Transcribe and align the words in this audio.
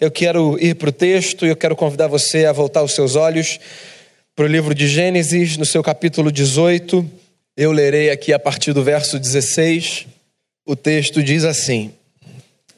eu 0.00 0.10
quero 0.10 0.58
ir 0.60 0.74
para 0.74 0.88
o 0.88 0.92
texto 0.92 1.46
e 1.46 1.48
eu 1.48 1.56
quero 1.56 1.76
convidar 1.76 2.08
você 2.08 2.44
a 2.44 2.52
voltar 2.52 2.82
os 2.82 2.92
seus 2.92 3.16
olhos 3.16 3.58
para 4.36 4.44
o 4.44 4.48
livro 4.48 4.74
de 4.74 4.88
Gênesis, 4.88 5.56
no 5.56 5.64
seu 5.64 5.82
capítulo 5.82 6.32
18. 6.32 7.08
Eu 7.56 7.70
lerei 7.70 8.10
aqui 8.10 8.32
a 8.32 8.38
partir 8.38 8.72
do 8.72 8.82
verso 8.82 9.18
16. 9.18 10.06
O 10.66 10.74
texto 10.74 11.22
diz 11.22 11.44
assim: 11.44 11.92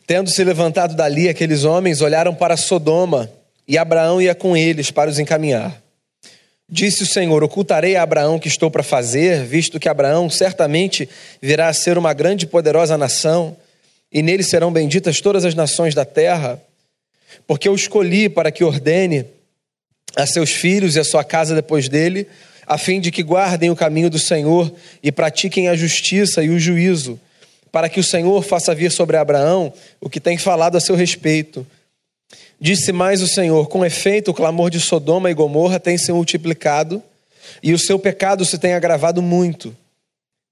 Tendo 0.07 0.31
se 0.31 0.45
levantado 0.45 0.95
dali, 0.95 1.29
aqueles 1.29 1.65
homens 1.65 2.01
olharam 2.01 2.35
para 2.35 2.57
Sodoma 2.57 3.31
e 3.67 3.79
Abraão 3.79 4.21
ia 4.21 4.35
com 4.35 4.57
eles 4.57 4.91
para 4.91 5.11
os 5.11 5.19
encaminhar. 5.19 5.83
Disse 6.69 7.05
o 7.05 7.07
Senhor: 7.07 7.43
Ocultarei 7.43 7.97
a 7.97 8.03
Abraão 8.03 8.39
que 8.39 8.49
estou 8.49 8.71
para 8.71 8.83
fazer, 8.83 9.45
visto 9.45 9.81
que 9.81 9.89
Abraão 9.89 10.29
certamente 10.29 11.09
virá 11.41 11.69
a 11.69 11.73
ser 11.73 11.97
uma 11.97 12.13
grande 12.13 12.45
e 12.45 12.49
poderosa 12.49 12.99
nação, 12.99 13.57
e 14.13 14.21
nele 14.21 14.43
serão 14.43 14.73
benditas 14.73 15.21
todas 15.21 15.45
as 15.45 15.55
nações 15.55 15.95
da 15.95 16.05
terra, 16.05 16.61
porque 17.47 17.69
eu 17.69 17.75
escolhi 17.75 18.29
para 18.29 18.51
que 18.51 18.65
ordene 18.65 19.27
a 20.15 20.27
seus 20.27 20.51
filhos 20.51 20.97
e 20.97 21.01
a 21.01 21.05
sua 21.05 21.25
casa 21.25 21.55
depois 21.55 21.89
dele, 21.89 22.27
a 22.67 22.79
fim 22.79 23.01
de 23.01 23.11
que 23.11 23.23
guardem 23.23 23.71
o 23.71 23.77
caminho 23.77 24.11
do 24.11 24.19
Senhor 24.19 24.73
e 25.03 25.13
pratiquem 25.13 25.69
a 25.69 25.77
justiça 25.77 26.43
e 26.43 26.49
o 26.49 26.59
juízo, 26.59 27.21
para 27.71 27.89
que 27.89 28.01
o 28.01 28.05
Senhor 28.05 28.43
faça 28.43 28.75
vir 28.75 28.91
sobre 28.91 29.17
Abraão 29.17 29.73
o 30.01 30.09
que 30.09 30.21
tem 30.21 30.39
falado 30.39 30.77
a 30.77 30.81
seu 30.81 30.97
respeito 30.97 31.67
Disse 32.61 32.93
mais 32.93 33.23
o 33.23 33.29
Senhor: 33.29 33.69
Com 33.69 33.85
efeito, 33.85 34.31
o 34.31 34.35
clamor 34.35 34.71
de 34.71 34.81
Sodoma 34.81 35.31
e 35.31 35.35
Gomorra 35.35 35.79
tem 35.79 35.99
se 35.99 36.11
multiplicado 36.11 37.03
e 37.63 37.73
o 37.73 37.79
seu 37.79 37.99
pecado 37.99 38.45
se 38.45 38.59
tem 38.59 38.75
agravado 38.75 39.21
muito. 39.21 39.77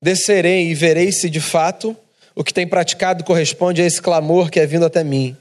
Descerei 0.03 0.69
e 0.69 0.75
verei 0.75 1.11
se 1.12 1.31
de 1.31 1.41
fato 1.41 1.97
o 2.34 2.45
que 2.45 2.53
tem 2.53 2.67
praticado 2.67 3.25
corresponde 3.25 3.81
a 3.81 3.87
esse 3.87 4.03
clamor 4.03 4.51
que 4.51 4.61
é 4.61 4.67
vindo 4.67 4.84
até 4.84 5.03
mim. 5.03 5.37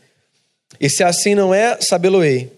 E 0.80 0.90
se 0.90 1.04
assim 1.04 1.36
não 1.36 1.54
é, 1.54 1.78
sabê-lo-ei. 1.82 2.52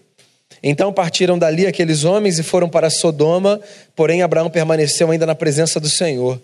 Então 0.62 0.92
partiram 0.92 1.38
dali 1.38 1.66
aqueles 1.66 2.04
homens 2.04 2.38
e 2.38 2.42
foram 2.42 2.68
para 2.68 2.90
Sodoma, 2.90 3.60
porém 3.94 4.22
Abraão 4.22 4.50
permaneceu 4.50 5.10
ainda 5.10 5.26
na 5.26 5.34
presença 5.34 5.78
do 5.78 5.88
Senhor. 5.88 6.40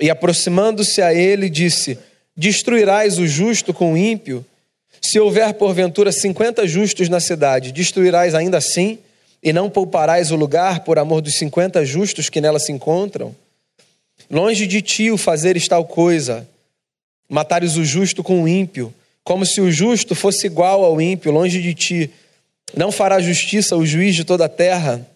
E 0.00 0.10
aproximando-se 0.10 1.02
a 1.02 1.12
ele, 1.12 1.48
disse: 1.50 1.98
Destruirás 2.36 3.18
o 3.18 3.26
justo 3.26 3.74
com 3.74 3.94
o 3.94 3.96
ímpio? 3.96 4.44
Se 5.00 5.18
houver 5.18 5.54
porventura 5.54 6.12
cinquenta 6.12 6.66
justos 6.66 7.08
na 7.08 7.20
cidade, 7.20 7.72
destruirás 7.72 8.34
ainda 8.34 8.58
assim, 8.58 8.98
e 9.42 9.52
não 9.52 9.70
pouparás 9.70 10.30
o 10.30 10.36
lugar 10.36 10.80
por 10.80 10.98
amor 10.98 11.20
dos 11.20 11.34
cinquenta 11.34 11.84
justos 11.84 12.28
que 12.28 12.40
nela 12.40 12.58
se 12.58 12.72
encontram? 12.72 13.34
Longe 14.30 14.66
de 14.66 14.82
ti 14.82 15.10
o 15.10 15.16
fazeres 15.16 15.66
tal 15.66 15.84
coisa, 15.84 16.46
matares 17.28 17.76
o 17.76 17.84
justo 17.84 18.22
com 18.22 18.42
o 18.42 18.48
ímpio, 18.48 18.92
como 19.28 19.44
se 19.44 19.60
o 19.60 19.70
justo 19.70 20.14
fosse 20.14 20.46
igual 20.46 20.82
ao 20.82 20.98
ímpio, 20.98 21.30
longe 21.30 21.60
de 21.60 21.74
ti. 21.74 22.10
Não 22.74 22.90
fará 22.90 23.20
justiça 23.20 23.76
o 23.76 23.84
juiz 23.84 24.14
de 24.14 24.24
toda 24.24 24.46
a 24.46 24.48
terra? 24.48 25.06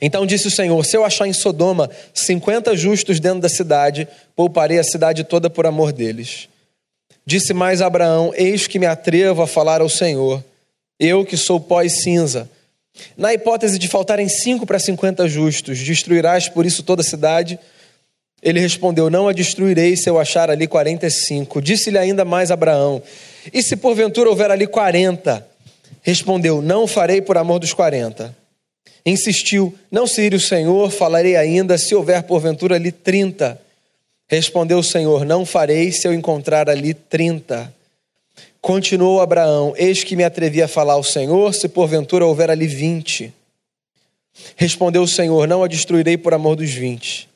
Então 0.00 0.24
disse 0.24 0.48
o 0.48 0.50
Senhor: 0.50 0.82
Se 0.86 0.96
eu 0.96 1.04
achar 1.04 1.28
em 1.28 1.32
Sodoma 1.34 1.90
cinquenta 2.14 2.74
justos 2.74 3.20
dentro 3.20 3.40
da 3.40 3.48
cidade, 3.50 4.08
pouparei 4.34 4.78
a 4.78 4.82
cidade 4.82 5.22
toda 5.22 5.50
por 5.50 5.66
amor 5.66 5.92
deles. 5.92 6.48
Disse 7.26 7.52
mais 7.52 7.82
Abraão: 7.82 8.32
Eis 8.34 8.66
que 8.66 8.78
me 8.78 8.86
atrevo 8.86 9.42
a 9.42 9.46
falar 9.46 9.82
ao 9.82 9.88
Senhor, 9.90 10.42
eu 10.98 11.22
que 11.22 11.36
sou 11.36 11.60
pó 11.60 11.82
e 11.82 11.90
cinza. 11.90 12.48
Na 13.18 13.34
hipótese 13.34 13.78
de 13.78 13.86
faltarem 13.86 14.30
cinco 14.30 14.64
para 14.64 14.78
cinquenta 14.78 15.28
justos, 15.28 15.78
destruirás 15.78 16.48
por 16.48 16.64
isso 16.64 16.82
toda 16.82 17.02
a 17.02 17.04
cidade? 17.04 17.58
Ele 18.42 18.58
respondeu: 18.60 19.10
Não 19.10 19.28
a 19.28 19.32
destruirei 19.32 19.96
se 19.96 20.08
eu 20.08 20.18
achar 20.18 20.50
ali 20.50 20.66
quarenta 20.66 21.06
e 21.06 21.10
cinco. 21.10 21.60
Disse-lhe 21.60 21.98
ainda 21.98 22.24
mais 22.24 22.50
Abraão: 22.50 23.02
E 23.52 23.62
se 23.62 23.76
porventura 23.76 24.30
houver 24.30 24.50
ali 24.50 24.66
quarenta? 24.66 25.46
Respondeu: 26.02 26.62
Não 26.62 26.86
farei 26.86 27.20
por 27.20 27.36
amor 27.36 27.58
dos 27.58 27.74
quarenta. 27.74 28.36
Insistiu: 29.04 29.74
Não 29.90 30.06
se 30.06 30.22
ire 30.22 30.36
o 30.36 30.40
Senhor, 30.40 30.90
falarei 30.90 31.36
ainda 31.36 31.76
se 31.76 31.94
houver 31.94 32.22
porventura 32.22 32.76
ali 32.76 32.90
trinta. 32.90 33.60
Respondeu 34.28 34.78
o 34.78 34.84
Senhor: 34.84 35.24
Não 35.24 35.44
farei 35.44 35.92
se 35.92 36.08
eu 36.08 36.14
encontrar 36.14 36.70
ali 36.70 36.94
trinta. 36.94 37.74
Continuou 38.60 39.20
Abraão: 39.20 39.74
Eis 39.76 40.04
que 40.04 40.16
me 40.16 40.24
atrevi 40.24 40.62
a 40.62 40.68
falar 40.68 40.94
ao 40.94 41.02
Senhor, 41.02 41.52
se 41.54 41.68
porventura 41.68 42.26
houver 42.26 42.50
ali 42.50 42.66
vinte. 42.66 43.32
Respondeu 44.56 45.02
o 45.02 45.08
Senhor: 45.08 45.46
Não 45.46 45.62
a 45.62 45.68
destruirei 45.68 46.16
por 46.16 46.32
amor 46.32 46.56
dos 46.56 46.70
vinte. 46.70 47.29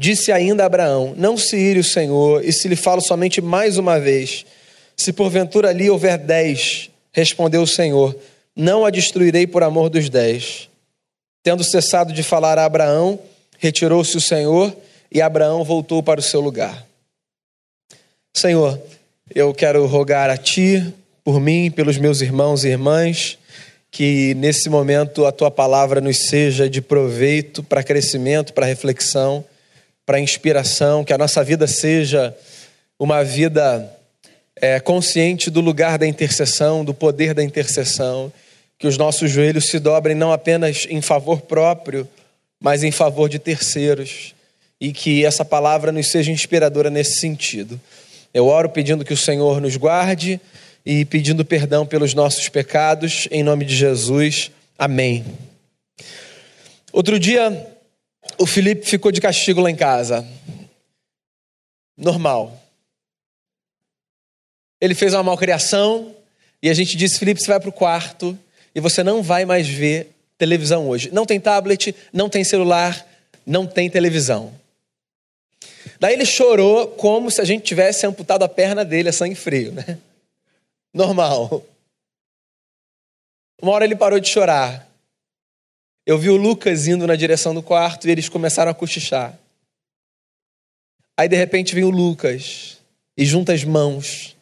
Disse 0.00 0.30
ainda 0.30 0.64
Abraão: 0.64 1.12
Não 1.16 1.36
se 1.36 1.56
ire 1.56 1.80
o 1.80 1.84
Senhor, 1.84 2.44
e 2.44 2.52
se 2.52 2.68
lhe 2.68 2.76
falo 2.76 3.00
somente 3.00 3.40
mais 3.40 3.76
uma 3.78 3.98
vez, 3.98 4.46
se 4.96 5.12
porventura 5.12 5.70
ali 5.70 5.90
houver 5.90 6.16
dez. 6.16 6.88
Respondeu 7.10 7.62
o 7.62 7.66
Senhor: 7.66 8.16
Não 8.54 8.86
a 8.86 8.90
destruirei 8.90 9.44
por 9.44 9.64
amor 9.64 9.90
dos 9.90 10.08
dez. 10.08 10.68
Tendo 11.42 11.64
cessado 11.64 12.12
de 12.12 12.22
falar 12.22 12.58
a 12.58 12.64
Abraão, 12.64 13.18
retirou-se 13.58 14.16
o 14.16 14.20
Senhor 14.20 14.72
e 15.10 15.20
Abraão 15.20 15.64
voltou 15.64 16.00
para 16.00 16.20
o 16.20 16.22
seu 16.22 16.40
lugar. 16.40 16.86
Senhor, 18.32 18.80
eu 19.34 19.52
quero 19.52 19.84
rogar 19.86 20.30
a 20.30 20.36
Ti, 20.36 20.94
por 21.24 21.40
mim, 21.40 21.72
pelos 21.72 21.98
meus 21.98 22.20
irmãos 22.20 22.62
e 22.62 22.68
irmãs, 22.68 23.36
que 23.90 24.34
nesse 24.34 24.70
momento 24.70 25.26
a 25.26 25.32
Tua 25.32 25.50
palavra 25.50 26.00
nos 26.00 26.28
seja 26.28 26.70
de 26.70 26.80
proveito 26.80 27.64
para 27.64 27.82
crescimento, 27.82 28.52
para 28.52 28.66
reflexão, 28.66 29.44
para 30.08 30.18
inspiração, 30.18 31.04
que 31.04 31.12
a 31.12 31.18
nossa 31.18 31.44
vida 31.44 31.66
seja 31.66 32.34
uma 32.98 33.22
vida 33.22 33.94
é, 34.56 34.80
consciente 34.80 35.50
do 35.50 35.60
lugar 35.60 35.98
da 35.98 36.06
intercessão, 36.06 36.82
do 36.82 36.94
poder 36.94 37.34
da 37.34 37.44
intercessão, 37.44 38.32
que 38.78 38.86
os 38.86 38.96
nossos 38.96 39.30
joelhos 39.30 39.68
se 39.68 39.78
dobrem 39.78 40.16
não 40.16 40.32
apenas 40.32 40.86
em 40.88 41.02
favor 41.02 41.42
próprio, 41.42 42.08
mas 42.58 42.82
em 42.82 42.90
favor 42.90 43.28
de 43.28 43.38
terceiros 43.38 44.34
e 44.80 44.94
que 44.94 45.26
essa 45.26 45.44
palavra 45.44 45.92
nos 45.92 46.10
seja 46.10 46.32
inspiradora 46.32 46.88
nesse 46.88 47.20
sentido. 47.20 47.78
Eu 48.32 48.46
oro 48.46 48.70
pedindo 48.70 49.04
que 49.04 49.12
o 49.12 49.16
Senhor 49.16 49.60
nos 49.60 49.76
guarde 49.76 50.40
e 50.86 51.04
pedindo 51.04 51.44
perdão 51.44 51.84
pelos 51.84 52.14
nossos 52.14 52.48
pecados, 52.48 53.28
em 53.30 53.42
nome 53.42 53.66
de 53.66 53.76
Jesus. 53.76 54.50
Amém. 54.78 55.22
Outro 56.94 57.20
dia, 57.20 57.76
o 58.36 58.46
Felipe 58.46 58.86
ficou 58.86 59.10
de 59.10 59.20
castigo 59.20 59.60
lá 59.60 59.70
em 59.70 59.76
casa. 59.76 60.26
Normal. 61.96 62.60
Ele 64.80 64.94
fez 64.94 65.14
uma 65.14 65.22
malcriação 65.22 66.14
e 66.62 66.68
a 66.70 66.74
gente 66.74 66.96
disse: 66.96 67.18
Felipe, 67.18 67.40
você 67.40 67.48
vai 67.48 67.60
para 67.60 67.68
o 67.68 67.72
quarto 67.72 68.38
e 68.74 68.80
você 68.80 69.02
não 69.02 69.22
vai 69.22 69.44
mais 69.44 69.68
ver 69.68 70.12
televisão 70.36 70.88
hoje. 70.88 71.10
Não 71.12 71.26
tem 71.26 71.40
tablet, 71.40 71.94
não 72.12 72.28
tem 72.28 72.44
celular, 72.44 73.06
não 73.44 73.66
tem 73.66 73.90
televisão. 73.90 74.52
Daí 75.98 76.12
ele 76.14 76.24
chorou 76.24 76.86
como 76.86 77.30
se 77.30 77.40
a 77.40 77.44
gente 77.44 77.64
tivesse 77.64 78.06
amputado 78.06 78.44
a 78.44 78.48
perna 78.48 78.84
dele 78.84 79.08
a 79.08 79.12
sangue 79.12 79.34
frio, 79.34 79.72
né? 79.72 79.98
Normal. 80.94 81.64
Uma 83.60 83.72
hora 83.72 83.84
ele 83.84 83.96
parou 83.96 84.20
de 84.20 84.28
chorar. 84.28 84.87
Eu 86.08 86.16
vi 86.16 86.30
o 86.30 86.36
Lucas 86.36 86.86
indo 86.86 87.06
na 87.06 87.14
direção 87.14 87.54
do 87.54 87.62
quarto 87.62 88.08
e 88.08 88.10
eles 88.10 88.30
começaram 88.30 88.70
a 88.70 88.74
cochichar. 88.74 89.38
Aí 91.14 91.28
de 91.28 91.36
repente 91.36 91.74
vem 91.74 91.84
o 91.84 91.90
Lucas 91.90 92.78
e 93.14 93.26
junta 93.26 93.52
as 93.52 93.62
mãos 93.62 94.34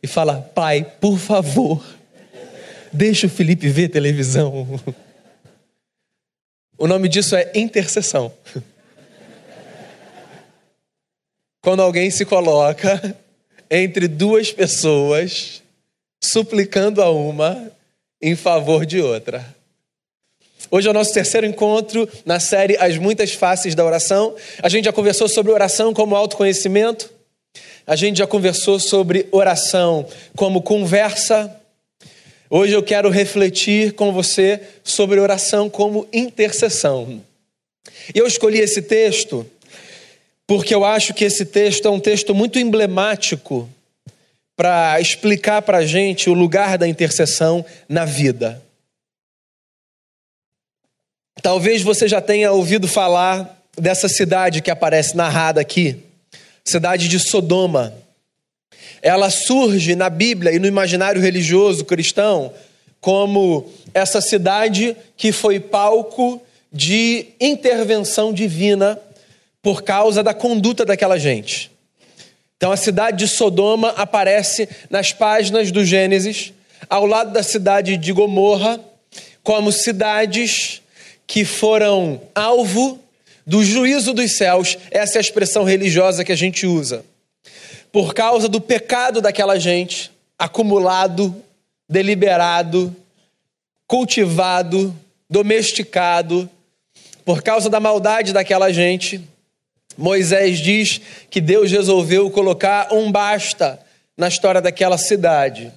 e 0.00 0.06
fala: 0.06 0.40
Pai, 0.40 0.84
por 1.00 1.18
favor, 1.18 1.84
deixa 2.92 3.26
o 3.26 3.30
Felipe 3.30 3.68
ver 3.68 3.88
televisão. 3.88 4.80
O 6.78 6.86
nome 6.86 7.08
disso 7.08 7.34
é 7.34 7.50
intercessão 7.56 8.32
quando 11.60 11.82
alguém 11.82 12.08
se 12.08 12.24
coloca 12.24 13.16
entre 13.68 14.06
duas 14.06 14.52
pessoas, 14.52 15.60
suplicando 16.22 17.02
a 17.02 17.10
uma 17.10 17.68
em 18.22 18.36
favor 18.36 18.86
de 18.86 19.00
outra. 19.00 19.59
Hoje 20.72 20.86
é 20.86 20.90
o 20.92 20.94
nosso 20.94 21.12
terceiro 21.12 21.44
encontro 21.44 22.08
na 22.24 22.38
série 22.38 22.76
As 22.76 22.96
Muitas 22.96 23.32
Faces 23.32 23.74
da 23.74 23.84
Oração. 23.84 24.36
A 24.62 24.68
gente 24.68 24.84
já 24.84 24.92
conversou 24.92 25.28
sobre 25.28 25.50
oração 25.50 25.92
como 25.92 26.14
autoconhecimento. 26.14 27.10
A 27.84 27.96
gente 27.96 28.18
já 28.18 28.26
conversou 28.26 28.78
sobre 28.78 29.26
oração 29.32 30.06
como 30.36 30.62
conversa. 30.62 31.52
Hoje 32.48 32.72
eu 32.72 32.84
quero 32.84 33.10
refletir 33.10 33.94
com 33.94 34.12
você 34.12 34.60
sobre 34.84 35.18
oração 35.18 35.68
como 35.68 36.06
intercessão. 36.12 37.20
Eu 38.14 38.28
escolhi 38.28 38.60
esse 38.60 38.80
texto 38.80 39.44
porque 40.46 40.72
eu 40.72 40.84
acho 40.84 41.12
que 41.14 41.24
esse 41.24 41.44
texto 41.44 41.88
é 41.88 41.90
um 41.90 41.98
texto 41.98 42.32
muito 42.32 42.60
emblemático 42.60 43.68
para 44.54 45.00
explicar 45.00 45.62
para 45.62 45.78
a 45.78 45.84
gente 45.84 46.30
o 46.30 46.34
lugar 46.34 46.78
da 46.78 46.86
intercessão 46.86 47.64
na 47.88 48.04
vida. 48.04 48.62
Talvez 51.42 51.82
você 51.82 52.06
já 52.06 52.20
tenha 52.20 52.52
ouvido 52.52 52.86
falar 52.86 53.58
dessa 53.78 54.08
cidade 54.08 54.60
que 54.60 54.70
aparece 54.70 55.16
narrada 55.16 55.60
aqui, 55.60 55.96
cidade 56.64 57.08
de 57.08 57.18
Sodoma. 57.18 57.94
ela 59.02 59.30
surge 59.30 59.96
na 59.96 60.10
Bíblia 60.10 60.52
e 60.52 60.58
no 60.58 60.66
imaginário 60.66 61.20
religioso 61.20 61.84
cristão 61.84 62.52
como 63.00 63.66
essa 63.94 64.20
cidade 64.20 64.94
que 65.16 65.32
foi 65.32 65.58
palco 65.58 66.42
de 66.70 67.28
intervenção 67.40 68.32
divina 68.32 68.98
por 69.62 69.82
causa 69.82 70.22
da 70.22 70.34
conduta 70.34 70.84
daquela 70.84 71.18
gente. 71.18 71.70
Então 72.56 72.70
a 72.70 72.76
cidade 72.76 73.24
de 73.24 73.28
Sodoma 73.28 73.90
aparece 73.96 74.68
nas 74.90 75.12
páginas 75.12 75.72
do 75.72 75.82
Gênesis, 75.82 76.52
ao 76.88 77.06
lado 77.06 77.32
da 77.32 77.42
cidade 77.42 77.96
de 77.96 78.12
Gomorra, 78.12 78.78
como 79.42 79.72
cidades 79.72 80.82
que 81.30 81.44
foram 81.44 82.20
alvo 82.34 82.98
do 83.46 83.62
juízo 83.62 84.12
dos 84.12 84.36
céus. 84.36 84.76
Essa 84.90 85.16
é 85.16 85.18
a 85.18 85.20
expressão 85.20 85.62
religiosa 85.62 86.24
que 86.24 86.32
a 86.32 86.36
gente 86.36 86.66
usa. 86.66 87.04
Por 87.92 88.12
causa 88.12 88.48
do 88.48 88.60
pecado 88.60 89.20
daquela 89.20 89.56
gente, 89.56 90.10
acumulado, 90.36 91.40
deliberado, 91.88 92.94
cultivado, 93.86 94.92
domesticado, 95.30 96.50
por 97.24 97.44
causa 97.44 97.70
da 97.70 97.78
maldade 97.78 98.32
daquela 98.32 98.72
gente, 98.72 99.20
Moisés 99.96 100.58
diz 100.58 101.00
que 101.30 101.40
Deus 101.40 101.70
resolveu 101.70 102.28
colocar 102.28 102.92
um 102.92 103.12
basta 103.12 103.78
na 104.16 104.26
história 104.26 104.60
daquela 104.60 104.98
cidade. 104.98 105.72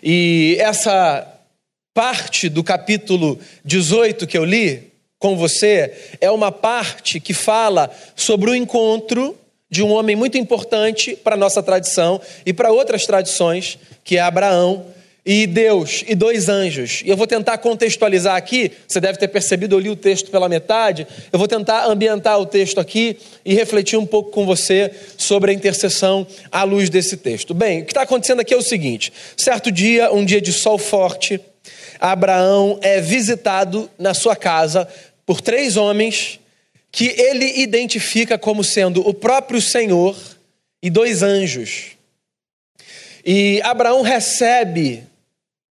E 0.00 0.56
essa 0.60 1.26
parte 1.98 2.48
do 2.48 2.62
capítulo 2.62 3.40
18 3.64 4.24
que 4.24 4.38
eu 4.38 4.44
li 4.44 4.92
com 5.18 5.36
você 5.36 5.92
é 6.20 6.30
uma 6.30 6.52
parte 6.52 7.18
que 7.18 7.34
fala 7.34 7.90
sobre 8.14 8.48
o 8.50 8.54
encontro 8.54 9.36
de 9.68 9.82
um 9.82 9.90
homem 9.90 10.14
muito 10.14 10.38
importante 10.38 11.16
para 11.16 11.34
a 11.34 11.36
nossa 11.36 11.60
tradição 11.60 12.20
e 12.46 12.52
para 12.52 12.70
outras 12.70 13.04
tradições, 13.04 13.80
que 14.04 14.16
é 14.16 14.20
Abraão, 14.20 14.86
e 15.26 15.46
Deus 15.46 16.04
e 16.08 16.14
dois 16.14 16.48
anjos. 16.48 17.02
E 17.04 17.10
eu 17.10 17.16
vou 17.16 17.26
tentar 17.26 17.58
contextualizar 17.58 18.36
aqui, 18.36 18.70
você 18.86 18.98
deve 19.00 19.18
ter 19.18 19.28
percebido, 19.28 19.74
eu 19.74 19.80
li 19.80 19.90
o 19.90 19.96
texto 19.96 20.30
pela 20.30 20.48
metade. 20.48 21.06
Eu 21.30 21.38
vou 21.38 21.46
tentar 21.46 21.84
ambientar 21.86 22.38
o 22.38 22.46
texto 22.46 22.78
aqui 22.80 23.18
e 23.44 23.52
refletir 23.54 23.98
um 23.98 24.06
pouco 24.06 24.30
com 24.30 24.46
você 24.46 24.90
sobre 25.18 25.50
a 25.50 25.54
intercessão 25.54 26.26
à 26.50 26.62
luz 26.62 26.88
desse 26.88 27.16
texto. 27.16 27.52
Bem, 27.52 27.82
o 27.82 27.84
que 27.84 27.90
está 27.90 28.02
acontecendo 28.02 28.40
aqui 28.40 28.54
é 28.54 28.56
o 28.56 28.62
seguinte: 28.62 29.12
certo 29.36 29.70
dia, 29.70 30.10
um 30.10 30.24
dia 30.24 30.40
de 30.40 30.50
sol 30.52 30.78
forte, 30.78 31.38
Abraão 32.00 32.78
é 32.82 33.00
visitado 33.00 33.90
na 33.98 34.14
sua 34.14 34.36
casa 34.36 34.88
por 35.26 35.40
três 35.40 35.76
homens 35.76 36.40
que 36.90 37.06
ele 37.18 37.60
identifica 37.60 38.38
como 38.38 38.64
sendo 38.64 39.06
o 39.06 39.12
próprio 39.12 39.60
Senhor 39.60 40.16
e 40.82 40.88
dois 40.90 41.22
anjos. 41.22 41.98
E 43.24 43.60
Abraão 43.62 44.02
recebe 44.02 45.04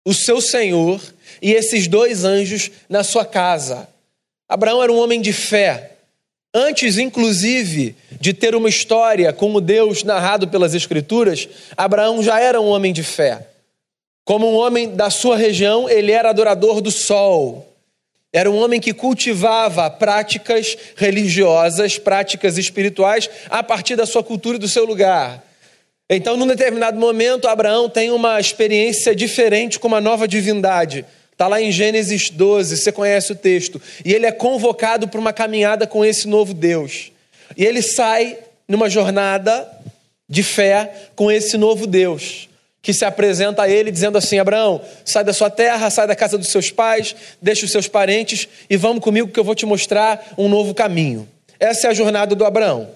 o 0.04 0.14
seu 0.14 0.40
senhor 0.40 1.00
e 1.42 1.52
esses 1.52 1.88
dois 1.88 2.24
anjos 2.24 2.70
na 2.88 3.02
sua 3.02 3.24
casa. 3.24 3.88
Abraão 4.48 4.82
era 4.82 4.92
um 4.92 4.98
homem 4.98 5.20
de 5.20 5.32
fé. 5.32 5.92
Antes, 6.52 6.98
inclusive, 6.98 7.94
de 8.20 8.34
ter 8.34 8.54
uma 8.54 8.68
história 8.68 9.32
como 9.32 9.60
Deus 9.60 10.02
narrado 10.02 10.48
pelas 10.48 10.74
Escrituras, 10.74 11.48
Abraão 11.76 12.22
já 12.22 12.40
era 12.40 12.60
um 12.60 12.66
homem 12.66 12.92
de 12.92 13.04
fé. 13.04 13.46
Como 14.30 14.48
um 14.48 14.54
homem 14.54 14.90
da 14.90 15.10
sua 15.10 15.36
região, 15.36 15.90
ele 15.90 16.12
era 16.12 16.30
adorador 16.30 16.80
do 16.80 16.92
sol. 16.92 17.74
Era 18.32 18.48
um 18.48 18.62
homem 18.62 18.78
que 18.78 18.94
cultivava 18.94 19.90
práticas 19.90 20.78
religiosas, 20.94 21.98
práticas 21.98 22.56
espirituais, 22.56 23.28
a 23.50 23.60
partir 23.60 23.96
da 23.96 24.06
sua 24.06 24.22
cultura 24.22 24.56
e 24.56 24.60
do 24.60 24.68
seu 24.68 24.84
lugar. 24.84 25.44
Então, 26.08 26.36
num 26.36 26.46
determinado 26.46 26.96
momento, 26.96 27.48
Abraão 27.48 27.88
tem 27.88 28.12
uma 28.12 28.38
experiência 28.38 29.16
diferente 29.16 29.80
com 29.80 29.88
uma 29.88 30.00
nova 30.00 30.28
divindade. 30.28 31.04
Está 31.32 31.48
lá 31.48 31.60
em 31.60 31.72
Gênesis 31.72 32.30
12, 32.30 32.76
você 32.76 32.92
conhece 32.92 33.32
o 33.32 33.34
texto. 33.34 33.82
E 34.04 34.14
ele 34.14 34.26
é 34.26 34.30
convocado 34.30 35.08
para 35.08 35.18
uma 35.18 35.32
caminhada 35.32 35.88
com 35.88 36.04
esse 36.04 36.28
novo 36.28 36.54
Deus. 36.54 37.10
E 37.56 37.64
ele 37.64 37.82
sai 37.82 38.38
numa 38.68 38.88
jornada 38.88 39.68
de 40.28 40.44
fé 40.44 41.08
com 41.16 41.32
esse 41.32 41.56
novo 41.58 41.84
Deus, 41.84 42.48
que 42.82 42.94
se 42.94 43.04
apresenta 43.04 43.62
a 43.62 43.68
ele 43.68 43.90
dizendo 43.90 44.18
assim: 44.18 44.38
Abraão, 44.38 44.80
sai 45.04 45.24
da 45.24 45.32
sua 45.32 45.50
terra, 45.50 45.90
sai 45.90 46.06
da 46.06 46.16
casa 46.16 46.38
dos 46.38 46.48
seus 46.48 46.70
pais, 46.70 47.14
deixa 47.40 47.64
os 47.64 47.72
seus 47.72 47.88
parentes 47.88 48.48
e 48.68 48.76
vamos 48.76 49.02
comigo 49.02 49.28
que 49.28 49.38
eu 49.38 49.44
vou 49.44 49.54
te 49.54 49.66
mostrar 49.66 50.34
um 50.38 50.48
novo 50.48 50.74
caminho. 50.74 51.28
Essa 51.58 51.88
é 51.88 51.90
a 51.90 51.94
jornada 51.94 52.34
do 52.34 52.44
Abraão. 52.44 52.88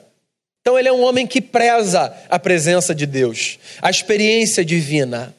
Então 0.60 0.78
ele 0.78 0.88
é 0.88 0.92
um 0.92 1.02
homem 1.02 1.26
que 1.26 1.42
preza 1.42 2.14
a 2.30 2.38
presença 2.38 2.94
de 2.94 3.04
Deus, 3.04 3.58
a 3.82 3.90
experiência 3.90 4.64
divina. 4.64 5.34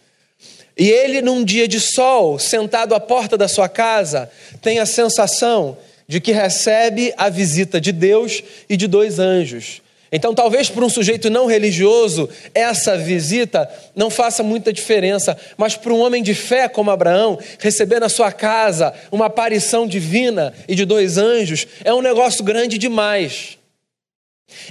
E 0.78 0.90
ele, 0.90 1.22
num 1.22 1.44
dia 1.44 1.68
de 1.68 1.80
sol, 1.80 2.38
sentado 2.38 2.94
à 2.94 3.00
porta 3.00 3.38
da 3.38 3.48
sua 3.48 3.68
casa, 3.68 4.30
tem 4.62 4.78
a 4.78 4.86
sensação 4.86 5.78
de 6.08 6.22
que 6.22 6.32
recebe 6.32 7.14
a 7.18 7.30
visita 7.30 7.82
de 7.82 7.92
Deus 7.92 8.44
e 8.70 8.78
de 8.78 8.86
dois 8.86 9.18
anjos. 9.18 9.82
Então, 10.12 10.34
talvez 10.34 10.70
para 10.70 10.86
um 10.86 10.90
sujeito 10.90 11.30
não 11.30 11.48
religioso, 11.48 12.30
essa 12.54 12.98
visita 12.98 13.70
não 13.96 14.10
faça 14.10 14.44
muita 14.44 14.72
diferença, 14.72 15.38
mas 15.58 15.76
para 15.76 15.94
um 15.94 16.00
homem 16.00 16.22
de 16.22 16.34
fé 16.34 16.70
como 16.70 16.92
Abraão, 16.92 17.40
receber 17.60 18.00
na 18.00 18.10
sua 18.10 18.32
casa 18.32 18.94
uma 19.12 19.26
aparição 19.26 19.88
divina 19.88 20.54
e 20.68 20.76
de 20.76 20.86
dois 20.86 21.18
anjos 21.18 21.68
é 21.84 21.94
um 21.94 22.02
negócio 22.02 22.44
grande 22.44 22.78
demais. 22.78 23.58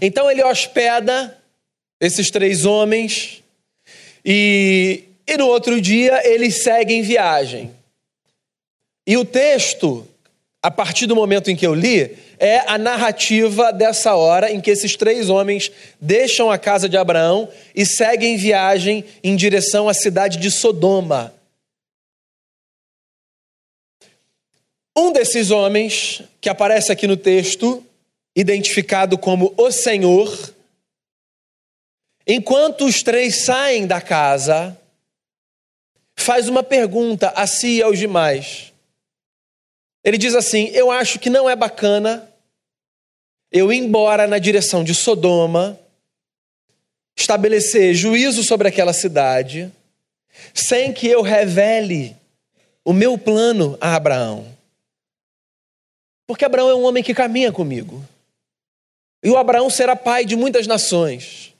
Então 0.01 0.31
ele 0.31 0.43
hospeda 0.43 1.37
esses 2.01 2.31
três 2.31 2.65
homens 2.65 3.43
e, 4.25 5.05
e 5.27 5.37
no 5.37 5.47
outro 5.49 5.81
dia 5.81 6.23
eles 6.25 6.63
seguem 6.63 7.03
viagem. 7.03 7.71
E 9.07 9.17
o 9.17 9.25
texto, 9.25 10.07
a 10.63 10.71
partir 10.71 11.07
do 11.07 11.17
momento 11.17 11.51
em 11.51 11.57
que 11.57 11.67
eu 11.67 11.75
li, 11.75 12.17
é 12.45 12.63
a 12.67 12.77
narrativa 12.77 13.73
dessa 13.73 14.15
hora 14.15 14.53
em 14.53 14.61
que 14.61 14.71
esses 14.71 14.95
três 14.97 15.31
homens 15.31 15.73
deixam 15.99 16.51
a 16.51 16.59
casa 16.59 16.87
de 16.87 16.97
Abraão 16.99 17.49
e 17.75 17.87
seguem 17.87 18.37
viagem 18.37 19.03
em 19.23 19.35
direção 19.35 19.89
à 19.89 19.95
cidade 19.95 20.37
de 20.37 20.51
Sodoma. 20.51 21.35
Um 24.95 25.11
desses 25.11 25.51
homens, 25.51 26.23
que 26.39 26.51
aparece 26.51 26.93
aqui 26.93 27.07
no 27.07 27.17
texto, 27.17 27.83
identificado 28.37 29.17
como 29.17 29.55
o 29.57 29.71
Senhor, 29.73 30.55
enquanto 32.27 32.85
os 32.85 33.03
três 33.03 33.47
saem 33.47 33.87
da 33.87 34.03
casa, 34.03 34.79
faz 36.15 36.47
uma 36.47 36.63
pergunta 36.63 37.31
a 37.31 37.47
si 37.47 37.79
e 37.79 37.83
aos 37.83 37.99
demais. 37.99 38.71
Ele 40.05 40.19
diz 40.19 40.35
assim: 40.35 40.67
Eu 40.75 40.91
acho 40.91 41.19
que 41.19 41.31
não 41.31 41.49
é 41.49 41.57
bacana 41.57 42.34
eu 43.55 43.73
ir 43.73 43.77
embora 43.77 44.27
na 44.27 44.41
direção 44.41 44.83
de 44.83 44.93
Sodoma, 44.93 45.79
estabelecer 47.17 47.95
juízo 47.95 48.43
sobre 48.43 48.67
aquela 48.67 48.93
cidade, 48.93 49.73
sem 50.53 50.93
que 50.93 51.07
eu 51.07 51.23
revele 51.23 52.17
o 52.85 52.93
meu 52.93 53.17
plano 53.17 53.79
a 53.81 53.95
Abraão. 53.95 54.45
Porque 56.27 56.45
Abraão 56.45 56.69
é 56.69 56.75
um 56.75 56.83
homem 56.83 57.01
que 57.01 57.15
caminha 57.15 57.53
comigo. 57.53 58.05
E 59.23 59.31
o 59.31 59.37
Abraão 59.37 59.71
será 59.71 59.95
pai 59.95 60.25
de 60.25 60.35
muitas 60.35 60.67
nações. 60.67 61.55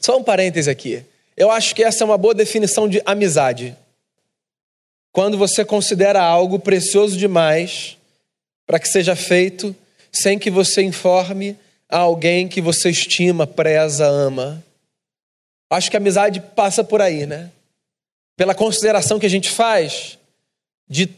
Só 0.00 0.16
um 0.16 0.24
parêntese 0.24 0.68
aqui. 0.68 1.04
Eu 1.36 1.48
acho 1.52 1.76
que 1.76 1.84
essa 1.84 2.02
é 2.02 2.04
uma 2.04 2.18
boa 2.18 2.34
definição 2.34 2.88
de 2.88 3.00
amizade. 3.06 3.76
Quando 5.12 5.38
você 5.38 5.64
considera 5.64 6.20
algo 6.20 6.58
precioso 6.58 7.16
demais 7.16 7.96
para 8.66 8.80
que 8.80 8.88
seja 8.88 9.14
feito 9.14 9.76
sem 10.12 10.38
que 10.38 10.50
você 10.50 10.82
informe 10.82 11.56
a 11.88 11.98
alguém 11.98 12.48
que 12.48 12.60
você 12.60 12.90
estima, 12.90 13.46
preza, 13.46 14.06
ama. 14.06 14.62
Acho 15.70 15.90
que 15.90 15.96
a 15.96 16.00
amizade 16.00 16.40
passa 16.40 16.82
por 16.82 17.00
aí, 17.00 17.26
né? 17.26 17.50
Pela 18.36 18.54
consideração 18.54 19.18
que 19.18 19.26
a 19.26 19.30
gente 19.30 19.50
faz 19.50 20.18
de 20.88 21.10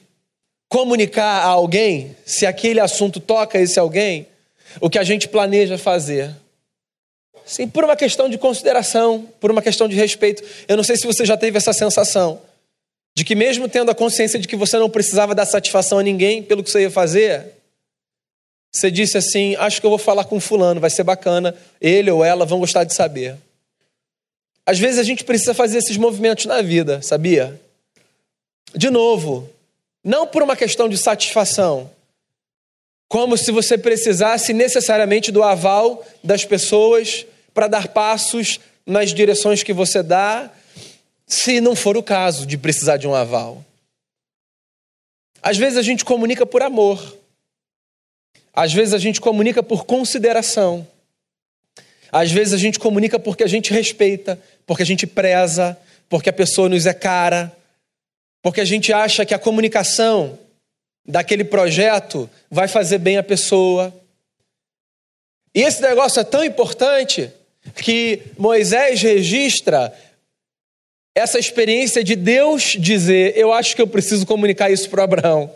comunicar 0.68 1.42
a 1.42 1.47
alguém, 1.47 2.16
se 2.25 2.47
aquele 2.47 2.80
assunto 2.80 3.18
toca 3.18 3.59
esse 3.59 3.78
alguém, 3.78 4.26
o 4.80 4.88
que 4.88 4.99
a 4.99 5.04
gente 5.04 5.28
planeja 5.28 5.76
fazer. 5.76 6.35
Sim, 7.44 7.66
por 7.66 7.85
uma 7.85 7.97
questão 7.97 8.28
de 8.28 8.38
consideração, 8.38 9.26
por 9.40 9.50
uma 9.50 9.61
questão 9.61 9.88
de 9.88 9.97
respeito. 9.97 10.42
Eu 10.68 10.76
não 10.76 10.85
sei 10.85 10.97
se 10.97 11.06
você 11.06 11.25
já 11.25 11.37
teve 11.37 11.59
essa 11.59 11.73
sensação 11.73 12.40
de 13.16 13.25
que, 13.25 13.35
mesmo 13.35 13.68
tendo 13.68 13.90
a 13.90 13.94
consciência 13.94 14.38
de 14.38 14.47
que 14.47 14.54
você 14.54 14.78
não 14.78 14.88
precisava 14.88 15.35
dar 15.35 15.44
satisfação 15.44 15.99
a 15.99 16.02
ninguém 16.02 16.42
pelo 16.42 16.62
que 16.62 16.70
você 16.70 16.82
ia 16.82 16.90
fazer, 16.90 17.59
você 18.72 18.90
disse 18.90 19.18
assim: 19.18 19.56
Acho 19.56 19.80
que 19.80 19.86
eu 19.86 19.90
vou 19.90 19.98
falar 19.98 20.24
com 20.24 20.40
Fulano, 20.40 20.80
vai 20.80 20.90
ser 20.90 21.02
bacana, 21.02 21.54
ele 21.80 22.10
ou 22.10 22.24
ela 22.24 22.46
vão 22.46 22.60
gostar 22.60 22.84
de 22.84 22.94
saber. 22.94 23.36
Às 24.64 24.78
vezes 24.78 24.98
a 24.98 25.02
gente 25.02 25.24
precisa 25.24 25.52
fazer 25.54 25.78
esses 25.78 25.96
movimentos 25.96 26.46
na 26.46 26.62
vida, 26.62 27.02
sabia? 27.02 27.60
De 28.74 28.88
novo, 28.88 29.48
não 30.04 30.26
por 30.26 30.42
uma 30.42 30.54
questão 30.54 30.88
de 30.88 30.96
satisfação, 30.96 31.90
como 33.08 33.36
se 33.36 33.50
você 33.50 33.76
precisasse 33.76 34.52
necessariamente 34.52 35.32
do 35.32 35.42
aval 35.42 36.06
das 36.22 36.44
pessoas 36.44 37.26
para 37.52 37.66
dar 37.66 37.88
passos 37.88 38.60
nas 38.86 39.12
direções 39.12 39.64
que 39.64 39.72
você 39.72 40.02
dá, 40.02 40.50
se 41.26 41.60
não 41.60 41.74
for 41.74 41.96
o 41.96 42.02
caso 42.02 42.46
de 42.46 42.56
precisar 42.56 42.96
de 42.96 43.08
um 43.08 43.14
aval. 43.14 43.64
Às 45.42 45.56
vezes 45.56 45.78
a 45.78 45.82
gente 45.82 46.04
comunica 46.04 46.46
por 46.46 46.62
amor, 46.62 47.16
às 48.52 48.73
vezes 48.73 48.95
a 48.95 48.99
gente 48.99 49.21
comunica 49.21 49.62
por 49.62 49.85
consideração, 49.85 50.87
às 52.12 52.30
vezes 52.30 52.52
a 52.52 52.59
gente 52.59 52.78
comunica 52.78 53.19
porque 53.19 53.45
a 53.45 53.49
gente 53.49 53.73
respeita, 53.73 54.40
porque 54.66 54.83
a 54.83 54.87
gente 54.87 55.07
preza, 55.07 55.78
porque 56.09 56.28
a 56.28 56.33
pessoa 56.33 56.69
nos 56.69 56.87
é 56.87 56.92
cara, 56.92 57.52
porque 58.42 58.61
a 58.61 58.64
gente 58.64 58.92
acha 58.92 59.25
que 59.25 59.35
a 59.35 59.38
comunicação 59.38 60.38
daquele 61.07 61.45
projeto 61.45 62.28
vai 62.50 62.66
fazer 62.66 62.99
bem 62.99 63.16
a 63.16 63.23
pessoa. 63.23 63.95
E 65.54 65.62
esse 65.62 65.80
negócio 65.83 66.21
é 66.21 66.25
tão 66.25 66.45
importante 66.45 67.30
que 67.76 68.23
Moisés 68.37 69.02
registra 69.02 69.92
essa 71.14 71.38
experiência 71.38 72.02
de 72.02 72.16
Deus 72.16 72.76
dizer: 72.78 73.37
Eu 73.37 73.52
acho 73.52 73.76
que 73.76 73.83
eu 73.83 73.87
preciso 73.87 74.26
comunicar 74.26 74.71
isso 74.71 74.88
para 74.88 75.04
Abraão. 75.04 75.52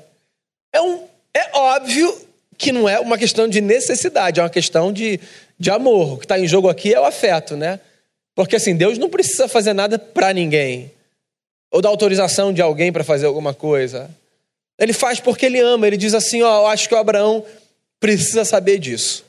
É, 0.73 0.81
um, 0.81 1.05
é 1.33 1.57
óbvio 1.57 2.25
que 2.57 2.73
não 2.73 2.89
é 2.89 2.99
uma 3.01 3.19
questão 3.19 3.49
de 3.49 3.61
necessidade, 3.61 4.41
é 4.41 4.43
uma 4.43 4.51
questão 4.51 4.93
de, 4.93 5.21
de 5.59 5.71
amor. 5.71 6.15
O 6.15 6.17
que 6.19 6.25
está 6.25 6.39
em 6.39 6.47
jogo 6.47 6.69
aqui 6.69 6.95
é 6.95 7.01
o 7.01 7.05
afeto, 7.05 7.57
né? 7.57 7.81
Porque 8.35 8.57
assim, 8.57 8.75
Deus 8.75 8.99
não 8.99 9.09
precisa 9.09 9.49
fazer 9.49 9.73
nada 9.73 9.99
para 9.99 10.33
ninguém, 10.33 10.91
ou 11.71 11.81
dar 11.81 11.89
autorização 11.89 12.53
de 12.53 12.61
alguém 12.61 12.93
para 12.93 13.05
fazer 13.05 13.27
alguma 13.27 13.55
coisa. 13.55 14.11
Ele 14.79 14.93
faz 14.93 15.21
porque 15.21 15.47
ele 15.47 15.61
ama, 15.61 15.87
ele 15.87 15.97
diz 15.97 16.15
assim: 16.15 16.43
Ó, 16.43 16.63
eu 16.63 16.67
acho 16.67 16.89
que 16.89 16.95
o 16.95 16.99
Abraão 16.99 17.45
precisa 18.01 18.45
saber 18.45 18.79
disso. 18.79 19.25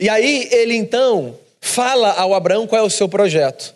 E 0.00 0.08
aí 0.08 0.48
ele 0.50 0.74
então 0.74 1.38
fala 1.60 2.12
ao 2.12 2.34
Abraão 2.34 2.66
qual 2.66 2.82
é 2.82 2.84
o 2.84 2.90
seu 2.90 3.08
projeto. 3.08 3.74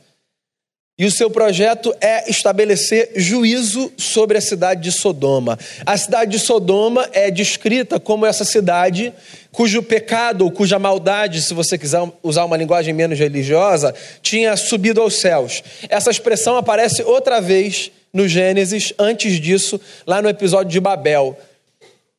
E 0.99 1.07
o 1.07 1.11
seu 1.11 1.31
projeto 1.31 1.95
é 2.03 2.31
estabelecer 2.31 3.13
juízo 3.17 3.91
sobre 3.97 4.37
a 4.37 4.43
cidade 4.43 4.83
de 4.83 4.93
Sodoma. 4.93 5.59
A 5.87 5.97
cidade 5.97 6.33
de 6.33 6.39
Sodoma 6.39 7.09
é 7.13 7.31
descrita 7.31 7.99
como 7.99 8.27
essa 8.27 8.45
cidade 8.45 9.13
cujo 9.51 9.83
pecado 9.83 10.45
ou 10.45 10.51
cuja 10.51 10.79
maldade, 10.79 11.41
se 11.41 11.55
você 11.55 11.79
quiser 11.79 12.03
usar 12.23 12.45
uma 12.45 12.59
linguagem 12.59 12.93
menos 12.93 13.19
religiosa, 13.19 13.95
tinha 14.21 14.55
subido 14.55 15.01
aos 15.01 15.19
céus. 15.19 15.63
Essa 15.89 16.11
expressão 16.11 16.59
aparece 16.59 17.03
outra 17.03 17.41
vez 17.41 17.91
no 18.13 18.29
Gênesis, 18.29 18.93
antes 18.99 19.41
disso, 19.41 19.81
lá 20.07 20.21
no 20.21 20.29
episódio 20.29 20.71
de 20.71 20.81
Babel. 20.81 21.39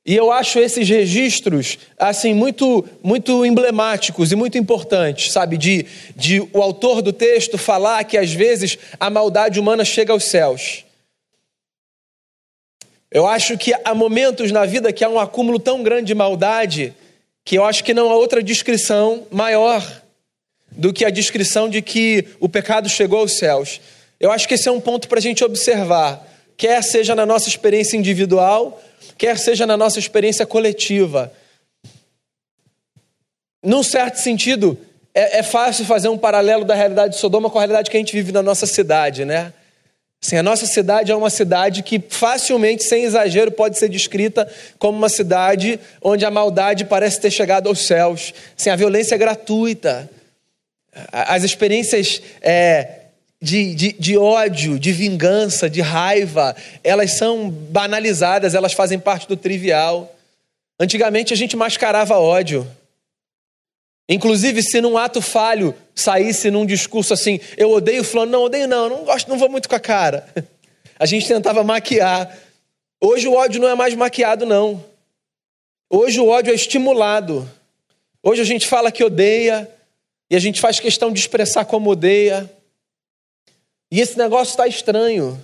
E 0.06 0.16
eu 0.16 0.32
acho 0.32 0.60
esses 0.60 0.88
registros 0.90 1.78
assim 1.98 2.34
muito 2.34 2.86
muito 3.02 3.46
emblemáticos 3.46 4.32
e 4.32 4.36
muito 4.36 4.58
importantes, 4.58 5.32
sabe, 5.32 5.58
de, 5.58 5.86
de 6.16 6.42
o 6.52 6.62
autor 6.62 7.02
do 7.02 7.14
texto 7.14 7.58
falar 7.58 8.04
que 8.04 8.18
às 8.18 8.34
vezes 8.34 8.78
a 9.00 9.10
maldade 9.10 9.60
humana 9.60 9.86
chega 9.86 10.12
aos 10.12 10.26
céus. 10.26 10.84
Eu 13.10 13.28
acho 13.28 13.58
que 13.58 13.74
há 13.86 13.94
momentos 13.94 14.52
na 14.52 14.66
vida 14.66 14.92
que 14.92 15.06
há 15.06 15.10
um 15.10 15.20
acúmulo 15.20 15.60
tão 15.60 15.84
grande 15.84 16.08
de 16.08 16.16
maldade 16.16 16.94
que 17.46 17.58
eu 17.58 17.64
acho 17.64 17.84
que 17.84 17.94
não 17.94 18.10
há 18.10 18.16
outra 18.16 18.42
descrição 18.44 19.26
maior 19.32 20.02
do 20.72 20.92
que 20.92 21.06
a 21.06 21.10
descrição 21.10 21.70
de 21.70 21.82
que 21.82 22.26
o 22.40 22.50
pecado 22.50 22.90
chegou 22.90 23.20
aos 23.20 23.38
céus. 23.38 23.80
Eu 24.20 24.32
acho 24.32 24.48
que 24.48 24.56
esse 24.56 24.68
é 24.68 24.72
um 24.72 24.82
ponto 24.82 25.08
para 25.08 25.20
a 25.20 25.22
gente 25.22 25.44
observar, 25.44 26.28
quer 26.58 26.82
seja 26.84 27.14
na 27.14 27.26
nossa 27.26 27.48
experiência 27.48 27.96
individual 27.96 28.82
quer 29.18 29.38
seja 29.38 29.66
na 29.66 29.78
nossa 29.78 30.00
experiência 30.00 30.46
coletiva. 30.46 31.32
Num 33.64 33.84
certo 33.84 34.18
sentido, 34.18 34.78
é, 35.14 35.40
é, 35.40 35.44
fácil 35.44 35.86
fazer 35.86 36.10
um 36.10 36.18
paralelo 36.18 36.66
da 36.66 36.76
realidade 36.76 37.14
de 37.14 37.20
Sodoma 37.20 37.50
com 37.50 37.58
a 37.58 37.62
realidade 37.62 37.90
que 37.90 37.96
a 37.96 38.00
gente 38.00 38.14
vive 38.14 38.32
na 38.32 38.42
nossa 38.42 38.66
cidade, 38.66 39.24
né? 39.24 39.54
Assim, 40.22 40.38
a 40.38 40.44
nossa 40.44 40.66
cidade 40.66 41.12
é 41.12 41.16
uma 41.16 41.30
cidade 41.30 41.84
que 41.84 42.02
facilmente, 42.10 42.84
sem 42.84 43.04
exagero, 43.04 43.52
pode 43.52 43.78
ser 43.78 43.90
descrita 43.90 44.50
como 44.80 44.98
uma 44.98 45.10
cidade 45.10 45.80
onde 46.02 46.24
a 46.24 46.32
maldade 46.32 46.86
parece 46.86 47.20
ter 47.20 47.30
chegado 47.30 47.68
aos 47.68 47.86
céus. 47.86 48.34
Assim, 48.58 48.70
a 48.70 48.76
violência 48.76 49.16
é 49.16 49.18
gratuita. 49.18 50.10
As 51.12 51.44
experiências 51.44 52.22
é, 52.42 53.03
de, 53.44 53.76
de, 53.76 53.92
de, 53.92 54.18
ódio, 54.18 54.80
de 54.80 54.94
vingança, 54.94 55.70
de 55.70 55.82
raiva, 55.82 56.56
elas 56.82 57.18
são 57.18 57.50
banalizadas, 57.50 58.56
elas 58.56 58.72
fazem 58.72 58.98
parte 58.98 59.28
do 59.28 59.36
trivial. 59.36 60.16
Antigamente 60.80 61.34
a 61.34 61.36
gente 61.36 61.58
mascarava 61.58 62.18
ódio. 62.18 62.66
Inclusive, 64.08 64.64
se 64.64 64.80
num 64.80 64.98
ato 64.98 65.22
falho 65.22 65.76
saísse 65.94 66.50
num 66.50 66.66
discurso 66.66 67.14
assim, 67.14 67.38
eu 67.58 67.70
odeio 67.72 68.04
fulano, 68.06 68.32
não 68.32 68.44
odeio 68.44 68.66
não, 68.66 68.88
não 68.88 69.04
gosto, 69.04 69.28
não 69.28 69.38
vou 69.38 69.50
muito 69.50 69.68
com 69.68 69.76
a 69.76 69.80
cara. 69.80 70.26
A 70.98 71.06
gente 71.06 71.28
tentava 71.28 71.64
maquiar. 71.64 72.38
Hoje 73.02 73.28
o 73.28 73.34
ódio 73.34 73.60
não 73.60 73.68
é 73.68 73.76
mais 73.76 73.94
maquiado, 73.94 74.46
não. 74.46 74.82
Hoje 75.90 76.18
o 76.22 76.30
ódio 76.30 76.52
é 76.52 76.56
estimulado. 76.56 77.50
Hoje 78.22 78.42
a 78.42 78.46
gente 78.46 78.68
fala 78.68 78.92
que 78.92 79.04
odeia 79.04 79.70
e 80.30 80.36
a 80.36 80.40
gente 80.40 80.62
faz 80.62 80.80
questão 80.80 81.12
de 81.12 81.20
expressar 81.20 81.66
como 81.66 81.90
odeia. 81.90 82.50
E 83.94 84.02
esse 84.02 84.18
negócio 84.18 84.50
está 84.50 84.66
estranho. 84.66 85.40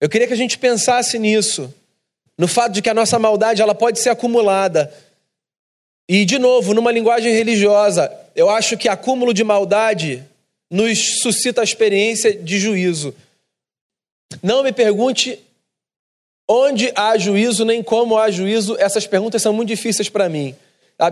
Eu 0.00 0.08
queria 0.08 0.28
que 0.28 0.32
a 0.32 0.36
gente 0.36 0.56
pensasse 0.56 1.18
nisso, 1.18 1.74
no 2.38 2.46
fato 2.46 2.70
de 2.70 2.80
que 2.80 2.88
a 2.88 2.94
nossa 2.94 3.18
maldade 3.18 3.60
ela 3.60 3.74
pode 3.74 3.98
ser 3.98 4.10
acumulada. 4.10 4.94
E 6.08 6.24
de 6.24 6.38
novo, 6.38 6.72
numa 6.72 6.92
linguagem 6.92 7.32
religiosa, 7.32 8.16
eu 8.36 8.48
acho 8.48 8.78
que 8.78 8.88
acúmulo 8.88 9.34
de 9.34 9.42
maldade 9.42 10.24
nos 10.70 11.20
suscita 11.20 11.60
a 11.60 11.64
experiência 11.64 12.32
de 12.32 12.60
juízo. 12.60 13.12
Não 14.40 14.62
me 14.62 14.72
pergunte 14.72 15.40
onde 16.46 16.92
há 16.94 17.18
juízo 17.18 17.64
nem 17.64 17.82
como 17.82 18.16
há 18.16 18.30
juízo, 18.30 18.76
essas 18.78 19.04
perguntas 19.04 19.42
são 19.42 19.52
muito 19.52 19.70
difíceis 19.70 20.08
para 20.08 20.28
mim. 20.28 20.54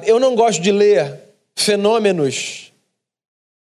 Eu 0.04 0.20
não 0.20 0.36
gosto 0.36 0.62
de 0.62 0.70
ler 0.70 1.12
fenômenos 1.56 2.70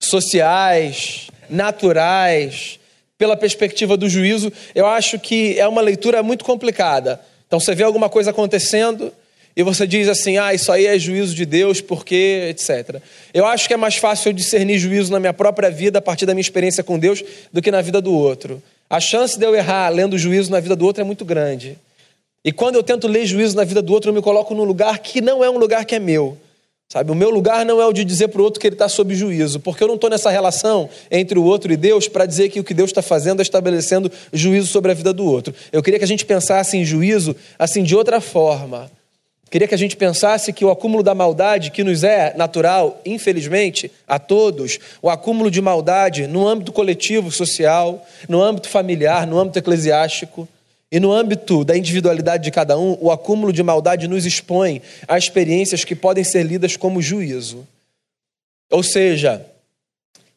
sociais, 0.01 1.27
naturais, 1.51 2.79
pela 3.17 3.38
perspectiva 3.38 3.96
do 3.96 4.10
juízo, 4.10 4.51
eu 4.74 4.88
acho 4.88 5.20
que 5.20 5.60
é 5.60 5.67
uma 5.67 5.81
leitura 5.81 6.24
muito 6.24 6.43
complicada. 6.43 7.20
Então 7.46 7.60
você 7.60 7.75
vê 7.75 7.84
alguma 7.84 8.10
coisa 8.10 8.31
acontecendo 8.31 9.13
e 9.55 9.62
você 9.62 9.86
diz 9.86 10.08
assim: 10.08 10.38
ah, 10.38 10.53
isso 10.53 10.72
aí 10.72 10.88
é 10.88 10.98
juízo 10.98 11.36
de 11.36 11.46
Deus, 11.46 11.81
porque, 11.81 12.48
etc. 12.50 13.01
Eu 13.34 13.46
acho 13.46 13.67
que 13.67 13.74
é 13.74 13.77
mais 13.77 13.98
fácil 13.98 14.29
eu 14.29 14.34
discernir 14.34 14.79
juízo 14.79 15.12
na 15.12 15.20
minha 15.20 15.34
própria 15.34 15.70
vida, 15.70 16.00
a 16.00 16.01
partir 16.01 16.25
da 16.25 16.34
minha 16.34 16.41
experiência 16.41 16.84
com 16.84 16.98
Deus, 16.98 17.24
do 17.51 17.62
que 17.62 17.70
na 17.70 17.81
vida 17.81 18.01
do 18.01 18.13
outro. 18.13 18.63
A 18.89 19.00
chance 19.00 19.38
de 19.38 19.46
eu 19.46 19.55
errar 19.55 19.89
lendo 19.89 20.17
juízo 20.17 20.50
na 20.51 20.60
vida 20.60 20.75
do 20.75 20.86
outro 20.86 21.01
é 21.01 21.05
muito 21.05 21.24
grande. 21.24 21.77
E 22.43 22.51
quando 22.51 22.75
eu 22.75 22.84
tento 22.84 23.08
ler 23.08 23.25
juízo 23.25 23.55
na 23.55 23.63
vida 23.63 23.81
do 23.81 23.93
outro, 23.93 24.10
eu 24.10 24.13
me 24.15 24.22
coloco 24.22 24.55
num 24.55 24.63
lugar 24.63 24.98
que 25.00 25.22
não 25.22 25.43
é 25.43 25.50
um 25.50 25.58
lugar 25.58 25.86
que 25.86 25.93
é 25.93 26.00
meu. 26.00 26.38
Sabe, 26.91 27.10
o 27.10 27.15
meu 27.15 27.29
lugar 27.29 27.65
não 27.65 27.81
é 27.81 27.86
o 27.86 27.93
de 27.93 28.03
dizer 28.03 28.27
para 28.27 28.41
o 28.41 28.43
outro 28.43 28.60
que 28.60 28.67
ele 28.67 28.75
está 28.75 28.89
sob 28.89 29.15
juízo, 29.15 29.62
porque 29.62 29.81
eu 29.81 29.88
não 29.88 29.95
estou 29.95 30.10
nessa 30.10 30.29
relação 30.29 30.89
entre 31.10 31.39
o 31.39 31.43
outro 31.45 31.71
e 31.71 31.77
Deus 31.77 32.10
para 32.10 32.25
dizer 32.25 32.50
que 32.50 32.60
o 32.60 32.65
que 32.65 32.74
Deus 32.74 32.89
está 32.89 33.01
fazendo 33.01 33.39
é 33.39 33.43
estabelecendo 33.43 34.12
juízo 34.33 34.67
sobre 34.67 34.91
a 34.91 34.93
vida 34.93 35.13
do 35.13 35.25
outro. 35.25 35.55
Eu 35.71 35.81
queria 35.81 35.98
que 35.98 36.03
a 36.03 36.07
gente 36.07 36.25
pensasse 36.25 36.75
em 36.75 36.83
juízo 36.83 37.33
assim 37.57 37.81
de 37.81 37.95
outra 37.95 38.19
forma. 38.19 38.91
Queria 39.50 39.69
que 39.69 39.74
a 39.74 39.77
gente 39.77 39.95
pensasse 39.95 40.51
que 40.51 40.65
o 40.65 40.69
acúmulo 40.69 41.01
da 41.01 41.15
maldade, 41.15 41.71
que 41.71 41.81
nos 41.81 42.03
é 42.03 42.33
natural, 42.36 43.00
infelizmente, 43.05 43.89
a 44.05 44.19
todos, 44.19 44.77
o 45.01 45.10
acúmulo 45.10 45.50
de 45.50 45.62
maldade 45.62 46.27
no 46.27 46.45
âmbito 46.45 46.74
coletivo, 46.74 47.31
social, 47.31 48.05
no 48.27 48.43
âmbito 48.43 48.67
familiar, 48.67 49.25
no 49.25 49.39
âmbito 49.39 49.57
eclesiástico, 49.57 50.45
e 50.91 51.00
no 51.00 51.13
âmbito 51.13 51.63
da 51.63 51.77
individualidade 51.77 52.43
de 52.43 52.51
cada 52.51 52.77
um, 52.77 52.98
o 53.00 53.12
acúmulo 53.12 53.53
de 53.53 53.63
maldade 53.63 54.10
nos 54.10 54.25
expõe 54.25 54.81
a 55.07 55.17
experiências 55.17 55.86
que 55.86 55.95
podem 55.95 56.24
ser 56.24 56.43
lidas 56.43 56.75
como 56.75 57.01
juízo. 57.01 57.65
Ou 58.69 58.83
seja, 58.83 59.45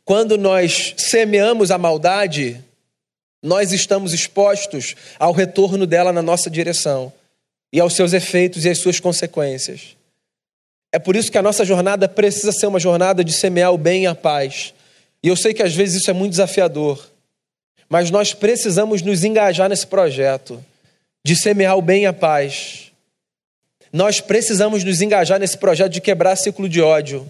quando 0.04 0.38
nós 0.38 0.94
semeamos 0.96 1.72
a 1.72 1.78
maldade, 1.78 2.62
nós 3.42 3.72
estamos 3.72 4.12
expostos 4.12 4.94
ao 5.18 5.32
retorno 5.32 5.86
dela 5.86 6.12
na 6.12 6.22
nossa 6.22 6.48
direção 6.48 7.12
e 7.72 7.80
aos 7.80 7.94
seus 7.94 8.12
efeitos 8.12 8.64
e 8.64 8.70
às 8.70 8.78
suas 8.78 9.00
consequências. 9.00 9.96
É 10.92 10.98
por 11.00 11.16
isso 11.16 11.32
que 11.32 11.38
a 11.38 11.42
nossa 11.42 11.64
jornada 11.64 12.08
precisa 12.08 12.52
ser 12.52 12.68
uma 12.68 12.78
jornada 12.78 13.24
de 13.24 13.32
semear 13.32 13.72
o 13.72 13.78
bem 13.78 14.04
e 14.04 14.06
a 14.06 14.14
paz. 14.14 14.72
E 15.20 15.26
eu 15.26 15.34
sei 15.34 15.52
que 15.52 15.62
às 15.62 15.74
vezes 15.74 16.00
isso 16.00 16.10
é 16.10 16.14
muito 16.14 16.30
desafiador. 16.30 17.10
Mas 17.94 18.10
nós 18.10 18.34
precisamos 18.34 19.02
nos 19.02 19.22
engajar 19.22 19.68
nesse 19.68 19.86
projeto 19.86 20.60
de 21.24 21.36
semear 21.36 21.78
o 21.78 21.80
bem 21.80 22.02
e 22.02 22.06
a 22.06 22.12
paz. 22.12 22.90
Nós 23.92 24.20
precisamos 24.20 24.82
nos 24.82 25.00
engajar 25.00 25.38
nesse 25.38 25.56
projeto 25.56 25.92
de 25.92 26.00
quebrar 26.00 26.34
ciclo 26.34 26.68
de 26.68 26.82
ódio 26.82 27.24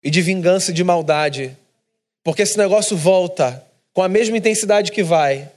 e 0.00 0.08
de 0.08 0.22
vingança 0.22 0.70
e 0.70 0.74
de 0.74 0.84
maldade. 0.84 1.56
Porque 2.22 2.42
esse 2.42 2.56
negócio 2.56 2.96
volta 2.96 3.60
com 3.92 4.04
a 4.04 4.08
mesma 4.08 4.38
intensidade 4.38 4.92
que 4.92 5.02
vai. 5.02 5.48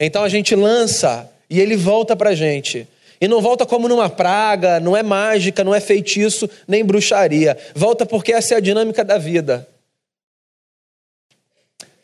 Então 0.00 0.24
a 0.24 0.28
gente 0.30 0.54
lança 0.54 1.30
e 1.50 1.60
ele 1.60 1.76
volta 1.76 2.16
para 2.16 2.30
a 2.30 2.34
gente. 2.34 2.88
E 3.20 3.28
não 3.28 3.42
volta 3.42 3.66
como 3.66 3.88
numa 3.88 4.08
praga, 4.08 4.80
não 4.80 4.96
é 4.96 5.02
mágica, 5.02 5.62
não 5.62 5.74
é 5.74 5.80
feitiço, 5.80 6.48
nem 6.66 6.82
bruxaria. 6.82 7.58
Volta 7.74 8.06
porque 8.06 8.32
essa 8.32 8.54
é 8.54 8.56
a 8.56 8.60
dinâmica 8.60 9.04
da 9.04 9.18
vida. 9.18 9.68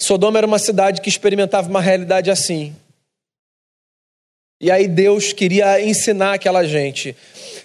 Sodoma 0.02 0.38
era 0.38 0.46
uma 0.46 0.58
cidade 0.58 1.00
que 1.00 1.08
experimentava 1.08 1.68
uma 1.68 1.80
realidade 1.80 2.30
assim. 2.30 2.74
E 4.60 4.70
aí 4.70 4.86
Deus 4.86 5.32
queria 5.32 5.80
ensinar 5.80 6.34
aquela 6.34 6.64
gente. 6.64 7.16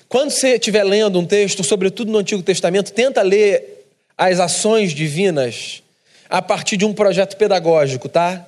Quando 0.09 0.31
você 0.31 0.55
estiver 0.55 0.83
lendo 0.83 1.19
um 1.19 1.25
texto, 1.25 1.63
sobretudo 1.63 2.11
no 2.11 2.17
Antigo 2.17 2.41
Testamento, 2.41 2.91
tenta 2.91 3.21
ler 3.21 3.85
as 4.17 4.39
ações 4.39 4.93
divinas 4.93 5.83
a 6.29 6.41
partir 6.41 6.77
de 6.77 6.85
um 6.85 6.93
projeto 6.93 7.37
pedagógico, 7.37 8.09
tá? 8.09 8.45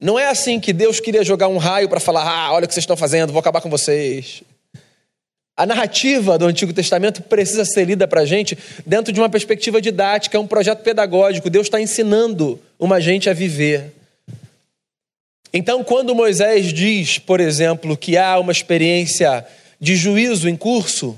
Não 0.00 0.18
é 0.18 0.26
assim 0.26 0.60
que 0.60 0.72
Deus 0.72 1.00
queria 1.00 1.24
jogar 1.24 1.48
um 1.48 1.58
raio 1.58 1.88
para 1.88 2.00
falar: 2.00 2.22
ah, 2.22 2.52
olha 2.52 2.64
o 2.64 2.68
que 2.68 2.74
vocês 2.74 2.82
estão 2.82 2.96
fazendo, 2.96 3.32
vou 3.32 3.40
acabar 3.40 3.60
com 3.60 3.70
vocês. 3.70 4.42
A 5.56 5.64
narrativa 5.64 6.36
do 6.36 6.44
Antigo 6.44 6.72
Testamento 6.72 7.22
precisa 7.22 7.64
ser 7.64 7.86
lida 7.86 8.06
para 8.06 8.20
a 8.20 8.26
gente 8.26 8.58
dentro 8.84 9.10
de 9.10 9.18
uma 9.18 9.30
perspectiva 9.30 9.80
didática, 9.80 10.36
é 10.36 10.40
um 10.40 10.46
projeto 10.46 10.82
pedagógico. 10.82 11.48
Deus 11.48 11.66
está 11.66 11.80
ensinando 11.80 12.60
uma 12.78 13.00
gente 13.00 13.30
a 13.30 13.32
viver. 13.32 13.94
Então, 15.52 15.82
quando 15.82 16.14
Moisés 16.14 16.74
diz, 16.74 17.18
por 17.18 17.40
exemplo, 17.40 17.96
que 17.96 18.18
há 18.18 18.38
uma 18.38 18.52
experiência 18.52 19.46
de 19.80 19.96
juízo 19.96 20.46
em 20.46 20.56
curso 20.56 21.16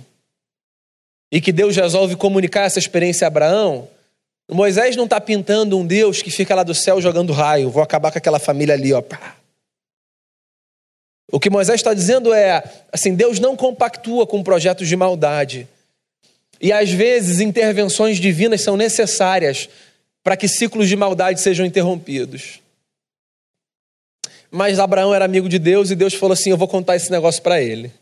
e 1.33 1.41
que 1.41 1.51
Deus 1.51 1.75
resolve 1.75 2.15
comunicar 2.15 2.63
essa 2.63 2.79
experiência 2.79 3.27
a 3.27 3.29
Abraão, 3.29 3.89
Moisés 4.49 4.95
não 4.95 5.05
está 5.05 5.21
pintando 5.21 5.77
um 5.77 5.85
Deus 5.85 6.23
que 6.23 6.31
fica 6.31 6.55
lá 6.55 6.63
do 6.63 6.75
céu 6.75 7.01
jogando 7.01 7.33
raio, 7.33 7.71
vou 7.71 7.83
acabar 7.83 8.13
com 8.13 8.19
aquela 8.19 8.39
família 8.39 8.75
ali, 8.75 8.93
ó. 8.93 9.03
O 11.31 11.39
que 11.39 11.51
Moisés 11.51 11.81
está 11.81 11.93
dizendo 11.93 12.33
é, 12.33 12.63
assim, 12.91 13.15
Deus 13.15 13.39
não 13.39 13.55
compactua 13.55 14.27
com 14.27 14.43
projetos 14.43 14.89
de 14.89 14.97
maldade. 14.97 15.69
E 16.61 16.73
às 16.73 16.91
vezes 16.91 17.41
intervenções 17.41 18.19
divinas 18.19 18.63
são 18.63 18.77
necessárias 18.77 19.69
para 20.25 20.37
que 20.37 20.49
ciclos 20.49 20.89
de 20.89 20.97
maldade 20.97 21.41
sejam 21.41 21.67
interrompidos. 21.67 22.61
Mas 24.51 24.79
Abraão 24.79 25.15
era 25.15 25.25
amigo 25.25 25.49
de 25.49 25.59
Deus 25.59 25.91
e 25.91 25.95
Deus 25.95 26.15
falou 26.15 26.33
assim: 26.33 26.51
Eu 26.51 26.57
vou 26.57 26.67
contar 26.67 26.97
esse 26.97 27.11
negócio 27.11 27.43
para 27.43 27.61
ele. 27.61 27.93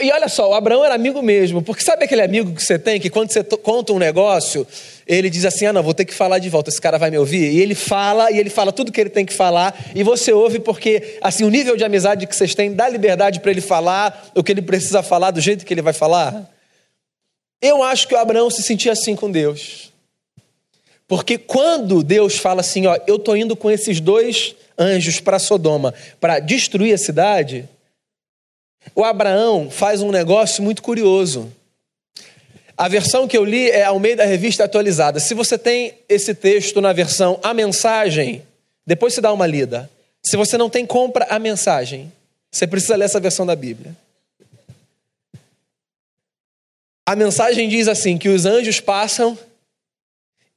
E 0.00 0.10
olha 0.10 0.28
só, 0.28 0.50
o 0.50 0.54
Abraão 0.54 0.84
era 0.84 0.94
amigo 0.94 1.22
mesmo, 1.22 1.62
porque 1.62 1.82
sabe 1.82 2.04
aquele 2.04 2.22
amigo 2.22 2.52
que 2.54 2.62
você 2.62 2.76
tem 2.76 3.00
que 3.00 3.08
quando 3.08 3.30
você 3.30 3.42
conta 3.44 3.92
um 3.92 3.98
negócio, 3.98 4.66
ele 5.06 5.30
diz 5.30 5.44
assim: 5.44 5.64
ah, 5.64 5.72
não, 5.72 5.82
vou 5.82 5.94
ter 5.94 6.04
que 6.04 6.12
falar 6.12 6.38
de 6.38 6.48
volta, 6.48 6.70
esse 6.70 6.80
cara 6.80 6.98
vai 6.98 7.08
me 7.08 7.16
ouvir? 7.16 7.52
E 7.52 7.60
ele 7.60 7.76
fala, 7.76 8.32
e 8.32 8.38
ele 8.38 8.50
fala 8.50 8.72
tudo 8.72 8.90
que 8.90 9.00
ele 9.00 9.10
tem 9.10 9.24
que 9.24 9.32
falar, 9.32 9.78
e 9.94 10.02
você 10.02 10.32
ouve 10.32 10.58
porque, 10.58 11.18
assim, 11.22 11.44
o 11.44 11.50
nível 11.50 11.76
de 11.76 11.84
amizade 11.84 12.26
que 12.26 12.34
vocês 12.34 12.54
têm 12.54 12.74
dá 12.74 12.88
liberdade 12.88 13.38
para 13.38 13.50
ele 13.52 13.60
falar 13.60 14.30
o 14.34 14.42
que 14.42 14.50
ele 14.50 14.62
precisa 14.62 15.02
falar, 15.02 15.30
do 15.30 15.40
jeito 15.40 15.64
que 15.64 15.72
ele 15.72 15.82
vai 15.82 15.92
falar. 15.92 16.50
Eu 17.62 17.82
acho 17.82 18.08
que 18.08 18.14
o 18.14 18.18
Abraão 18.18 18.50
se 18.50 18.62
sentia 18.62 18.92
assim 18.92 19.14
com 19.14 19.30
Deus. 19.30 19.92
Porque 21.06 21.38
quando 21.38 22.02
Deus 22.02 22.36
fala 22.36 22.60
assim, 22.60 22.86
ó, 22.86 22.96
eu 23.06 23.16
estou 23.16 23.36
indo 23.36 23.54
com 23.54 23.70
esses 23.70 24.00
dois 24.00 24.54
anjos 24.78 25.20
para 25.20 25.38
Sodoma 25.38 25.94
para 26.20 26.38
destruir 26.38 26.94
a 26.94 26.98
cidade 26.98 27.68
o 28.94 29.04
Abraão 29.04 29.70
faz 29.70 30.02
um 30.02 30.10
negócio 30.10 30.62
muito 30.62 30.82
curioso. 30.82 31.52
A 32.76 32.88
versão 32.88 33.28
que 33.28 33.36
eu 33.36 33.44
li 33.44 33.70
é 33.70 33.84
ao 33.84 33.98
meio 33.98 34.16
da 34.16 34.24
revista 34.24 34.64
atualizada. 34.64 35.20
Se 35.20 35.34
você 35.34 35.58
tem 35.58 35.94
esse 36.08 36.34
texto 36.34 36.80
na 36.80 36.92
versão 36.92 37.38
A 37.42 37.52
Mensagem, 37.52 38.42
depois 38.86 39.12
você 39.12 39.20
dá 39.20 39.32
uma 39.32 39.46
lida. 39.46 39.90
Se 40.22 40.36
você 40.36 40.56
não 40.56 40.70
tem, 40.70 40.86
compra 40.86 41.26
a 41.30 41.38
mensagem. 41.38 42.12
Você 42.50 42.66
precisa 42.66 42.96
ler 42.96 43.04
essa 43.04 43.20
versão 43.20 43.46
da 43.46 43.54
Bíblia. 43.54 43.94
A 47.06 47.16
mensagem 47.16 47.68
diz 47.68 47.88
assim: 47.88 48.18
que 48.18 48.28
os 48.28 48.44
anjos 48.46 48.80
passam 48.80 49.38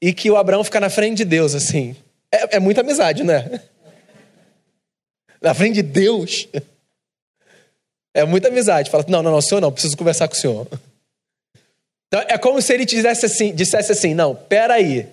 e 0.02 0.14
que 0.14 0.30
o 0.30 0.38
Abraão 0.38 0.64
fica 0.64 0.80
na 0.80 0.90
frente 0.90 1.18
de 1.18 1.26
Deus, 1.26 1.56
assim. 1.56 1.96
É, 2.32 2.58
é 2.58 2.60
muita 2.60 2.82
amizade, 2.82 3.24
né? 3.24 3.62
Na 5.42 5.54
frente 5.54 5.76
de 5.76 5.84
Deus. 5.84 6.48
É 8.14 8.24
muita 8.24 8.50
amizade. 8.50 8.90
Fala, 8.90 9.06
não, 9.08 9.24
não, 9.24 9.32
não, 9.32 9.42
senhor 9.42 9.60
não, 9.60 9.72
preciso 9.72 9.98
conversar 9.98 10.28
com 10.28 10.36
o 10.36 10.38
senhor. 10.38 10.68
Então, 12.14 12.24
é 12.30 12.38
como 12.38 12.62
se 12.62 12.72
ele 12.72 12.86
dissesse 12.86 13.26
assim, 13.26 13.56
dissesse 13.56 13.92
assim, 13.92 14.14
não, 14.14 14.36
peraí, 14.36 15.10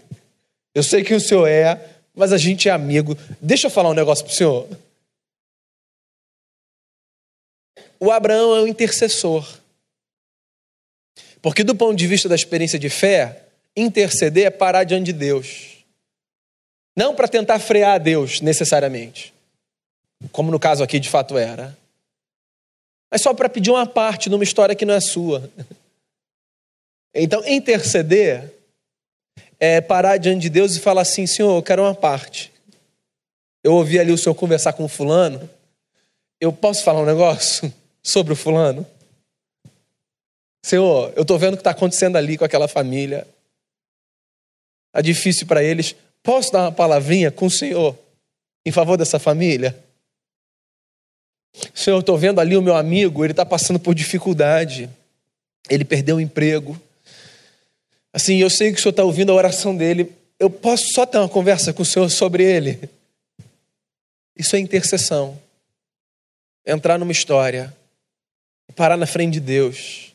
eu 0.74 0.82
sei 0.82 1.02
que 1.02 1.14
o 1.14 1.18
senhor 1.18 1.46
é, 1.46 1.82
mas 2.14 2.30
a 2.30 2.36
gente 2.36 2.68
é 2.68 2.72
amigo, 2.72 3.16
deixa 3.40 3.68
eu 3.68 3.70
falar 3.70 3.88
um 3.88 3.94
negócio 3.94 4.22
pro 4.22 4.34
senhor. 4.34 4.68
O 7.98 8.10
Abraão 8.10 8.54
é 8.54 8.60
o 8.60 8.68
intercessor. 8.68 9.48
Porque 11.40 11.64
do 11.64 11.74
ponto 11.74 11.96
de 11.96 12.06
vista 12.06 12.28
da 12.28 12.34
experiência 12.34 12.78
de 12.78 12.90
fé, 12.90 13.44
interceder 13.74 14.44
é 14.44 14.50
parar 14.50 14.84
diante 14.84 15.06
de 15.06 15.14
Deus. 15.14 15.78
Não 16.94 17.14
para 17.14 17.28
tentar 17.28 17.58
frear 17.60 17.94
a 17.94 17.98
Deus, 17.98 18.42
necessariamente. 18.42 19.32
Como 20.30 20.50
no 20.50 20.60
caso 20.60 20.84
aqui 20.84 20.98
de 20.98 21.08
fato 21.08 21.38
era 21.38 21.79
mas 23.10 23.22
só 23.22 23.34
para 23.34 23.48
pedir 23.48 23.70
uma 23.70 23.86
parte 23.86 24.30
numa 24.30 24.44
história 24.44 24.74
que 24.74 24.86
não 24.86 24.94
é 24.94 25.00
sua. 25.00 25.50
Então, 27.12 27.44
interceder 27.44 28.54
é 29.58 29.80
parar 29.80 30.16
diante 30.16 30.42
de 30.42 30.48
Deus 30.48 30.76
e 30.76 30.80
falar 30.80 31.02
assim: 31.02 31.26
Senhor, 31.26 31.56
eu 31.56 31.62
quero 31.62 31.82
uma 31.82 31.92
parte. 31.92 32.52
Eu 33.64 33.74
ouvi 33.74 33.98
ali 33.98 34.12
o 34.12 34.16
Senhor 34.16 34.34
conversar 34.36 34.74
com 34.74 34.84
o 34.84 34.88
fulano. 34.88 35.50
Eu 36.40 36.52
posso 36.52 36.84
falar 36.84 37.00
um 37.00 37.04
negócio 37.04 37.72
sobre 38.00 38.32
o 38.32 38.36
fulano? 38.36 38.86
Senhor, 40.64 41.12
eu 41.16 41.22
estou 41.22 41.36
vendo 41.38 41.54
o 41.54 41.56
que 41.56 41.62
está 41.62 41.72
acontecendo 41.72 42.16
ali 42.16 42.38
com 42.38 42.44
aquela 42.44 42.68
família. 42.68 43.26
Está 44.88 45.00
difícil 45.00 45.46
para 45.46 45.62
eles. 45.64 45.94
Posso 46.22 46.52
dar 46.52 46.62
uma 46.62 46.72
palavrinha 46.72 47.30
com 47.30 47.46
o 47.46 47.50
Senhor 47.50 47.98
em 48.64 48.70
favor 48.70 48.96
dessa 48.96 49.18
família? 49.18 49.76
Senhor, 51.74 51.96
eu 51.96 52.00
estou 52.00 52.16
vendo 52.16 52.40
ali 52.40 52.56
o 52.56 52.62
meu 52.62 52.76
amigo, 52.76 53.24
ele 53.24 53.32
está 53.32 53.44
passando 53.44 53.78
por 53.78 53.94
dificuldade, 53.94 54.88
ele 55.68 55.84
perdeu 55.84 56.16
o 56.16 56.20
emprego. 56.20 56.80
Assim, 58.12 58.36
eu 58.36 58.50
sei 58.50 58.72
que 58.72 58.78
o 58.78 58.82
Senhor 58.82 58.90
está 58.90 59.04
ouvindo 59.04 59.32
a 59.32 59.34
oração 59.34 59.76
dele, 59.76 60.12
eu 60.38 60.48
posso 60.48 60.84
só 60.94 61.04
ter 61.04 61.18
uma 61.18 61.28
conversa 61.28 61.72
com 61.72 61.82
o 61.82 61.86
Senhor 61.86 62.08
sobre 62.08 62.44
ele? 62.44 62.88
Isso 64.36 64.56
é 64.56 64.58
intercessão. 64.58 65.38
Entrar 66.66 66.98
numa 66.98 67.12
história, 67.12 67.74
parar 68.74 68.96
na 68.96 69.06
frente 69.06 69.34
de 69.34 69.40
Deus 69.40 70.14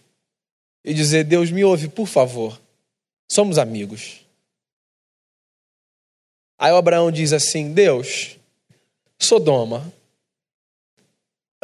e 0.84 0.94
dizer: 0.94 1.24
Deus, 1.24 1.52
me 1.52 1.64
ouve, 1.64 1.88
por 1.88 2.08
favor, 2.08 2.60
somos 3.28 3.58
amigos. 3.58 4.22
Aí 6.58 6.72
o 6.72 6.78
Abraão 6.78 7.12
diz 7.12 7.34
assim: 7.34 7.72
Deus, 7.72 8.38
Sodoma 9.20 9.94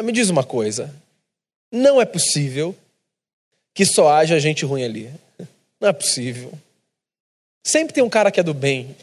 me 0.01 0.11
diz 0.11 0.29
uma 0.29 0.43
coisa: 0.43 0.93
não 1.71 2.01
é 2.01 2.05
possível 2.05 2.77
que 3.73 3.85
só 3.85 4.09
haja 4.09 4.39
gente 4.39 4.65
ruim 4.65 4.83
ali. 4.83 5.13
Não 5.79 5.89
é 5.89 5.93
possível. 5.93 6.53
Sempre 7.63 7.93
tem 7.93 8.03
um 8.03 8.09
cara 8.09 8.31
que 8.31 8.39
é 8.39 8.43
do 8.43 8.53
bem, 8.53 8.95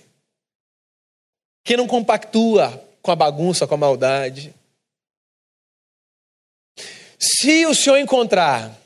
que 1.65 1.77
não 1.77 1.87
compactua 1.87 2.85
com 3.03 3.11
a 3.11 3.17
bagunça, 3.17 3.67
com 3.67 3.75
a 3.75 3.79
maldade. 3.79 4.55
Se 7.19 7.67
o 7.67 7.75
senhor 7.75 7.99
encontrar 7.99 8.77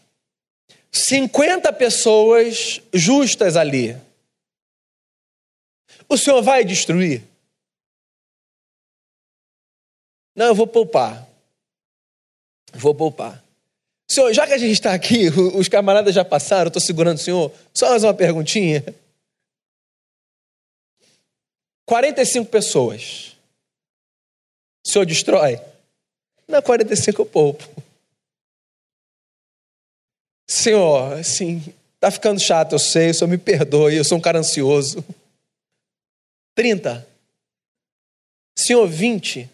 50 0.90 1.72
pessoas 1.72 2.80
justas 2.92 3.56
ali, 3.56 3.96
o 6.08 6.16
senhor 6.16 6.42
vai 6.42 6.64
destruir? 6.64 7.22
Não, 10.34 10.46
eu 10.46 10.54
vou 10.54 10.66
poupar. 10.66 11.26
Vou 12.72 12.94
poupar. 12.94 13.42
Senhor, 14.10 14.32
já 14.32 14.46
que 14.46 14.52
a 14.52 14.58
gente 14.58 14.72
está 14.72 14.92
aqui, 14.92 15.28
os 15.54 15.68
camaradas 15.68 16.14
já 16.14 16.24
passaram, 16.24 16.68
estou 16.68 16.82
segurando 16.82 17.16
o 17.16 17.20
senhor, 17.20 17.52
só 17.72 17.90
mais 17.90 18.04
uma 18.04 18.12
perguntinha. 18.12 18.84
45 21.86 22.50
pessoas. 22.50 23.36
O 24.86 24.90
senhor 24.90 25.06
destrói? 25.06 25.60
Não, 26.46 26.60
45 26.60 27.22
eu 27.22 27.26
poupo. 27.26 27.82
Senhor, 30.48 31.14
assim, 31.14 31.62
tá 31.98 32.10
ficando 32.10 32.38
chato, 32.38 32.72
eu 32.72 32.78
sei, 32.78 33.10
o 33.10 33.14
senhor 33.14 33.30
me 33.30 33.38
perdoe, 33.38 33.96
eu 33.96 34.04
sou 34.04 34.18
um 34.18 34.20
cara 34.20 34.38
ansioso. 34.38 35.04
30. 36.54 37.08
Senhor, 38.58 38.86
20. 38.86 39.48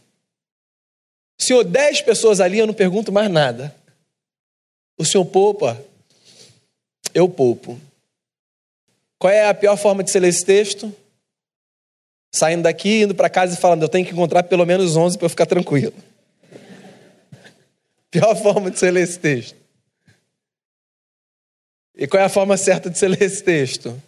Senhor, 1.38 1.62
dez 1.62 2.03
pessoas 2.03 2.40
ali, 2.40 2.59
eu 2.59 2.66
não 2.66 2.74
pergunto 2.74 3.12
mais 3.12 3.31
nada. 3.31 3.74
O 4.98 5.05
senhor 5.05 5.24
poupa? 5.24 5.81
Eu 7.14 7.29
poupo. 7.29 7.81
Qual 9.18 9.33
é 9.33 9.48
a 9.48 9.55
pior 9.55 9.77
forma 9.77 10.03
de 10.03 10.11
ser 10.11 10.20
ler 10.20 10.29
esse 10.29 10.44
texto? 10.44 10.92
Saindo 12.35 12.64
daqui, 12.64 13.03
indo 13.03 13.14
para 13.14 13.31
casa 13.31 13.55
e 13.55 13.61
falando, 13.61 13.83
eu 13.83 13.88
tenho 13.88 14.05
que 14.05 14.12
encontrar 14.12 14.42
pelo 14.42 14.66
menos 14.66 14.96
11 14.96 15.16
para 15.16 15.27
eu 15.27 15.31
ficar 15.31 15.46
tranquilo. 15.46 15.94
Pior 18.11 18.37
forma 18.37 18.70
de 18.70 18.79
você 18.79 18.90
ler 18.90 19.03
esse 19.03 19.18
texto. 19.18 19.57
E 21.96 22.07
qual 22.07 22.22
é 22.22 22.27
a 22.27 22.29
forma 22.29 22.57
certa 22.57 22.90
de 22.90 22.98
você 22.98 23.09
ler 23.09 23.22
esse 23.22 23.42
texto? 23.42 24.01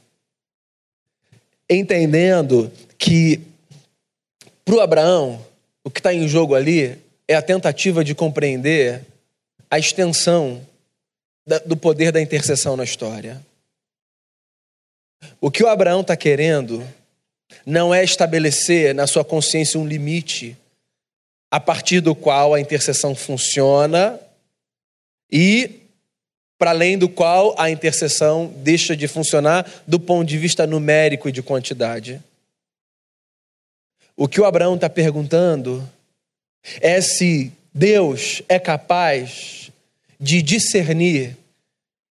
Entendendo 1.68 2.70
que 2.98 3.40
para 4.64 4.74
o 4.74 4.80
Abraão, 4.80 5.44
o 5.82 5.90
que 5.90 5.98
está 6.00 6.12
em 6.12 6.28
jogo 6.28 6.54
ali 6.54 6.98
é 7.30 7.36
a 7.36 7.42
tentativa 7.42 8.02
de 8.02 8.12
compreender 8.12 9.06
a 9.70 9.78
extensão 9.78 10.66
do 11.64 11.76
poder 11.76 12.10
da 12.10 12.20
intercessão 12.20 12.76
na 12.76 12.82
história. 12.82 13.40
O 15.40 15.48
que 15.48 15.62
o 15.62 15.68
Abraão 15.68 16.00
está 16.00 16.16
querendo 16.16 16.84
não 17.64 17.94
é 17.94 18.02
estabelecer 18.02 18.92
na 18.96 19.06
sua 19.06 19.24
consciência 19.24 19.78
um 19.78 19.86
limite 19.86 20.56
a 21.52 21.60
partir 21.60 22.00
do 22.00 22.16
qual 22.16 22.52
a 22.52 22.60
intercessão 22.60 23.14
funciona 23.14 24.18
e 25.30 25.82
para 26.58 26.70
além 26.70 26.98
do 26.98 27.08
qual 27.08 27.54
a 27.56 27.70
intercessão 27.70 28.52
deixa 28.56 28.96
de 28.96 29.06
funcionar 29.06 29.84
do 29.86 30.00
ponto 30.00 30.26
de 30.26 30.36
vista 30.36 30.66
numérico 30.66 31.28
e 31.28 31.32
de 31.32 31.44
quantidade. 31.44 32.20
O 34.16 34.26
que 34.26 34.40
o 34.40 34.44
Abraão 34.44 34.74
está 34.74 34.90
perguntando 34.90 35.88
é 36.80 37.00
se 37.00 37.52
Deus 37.72 38.42
é 38.48 38.58
capaz 38.58 39.70
de 40.18 40.42
discernir 40.42 41.36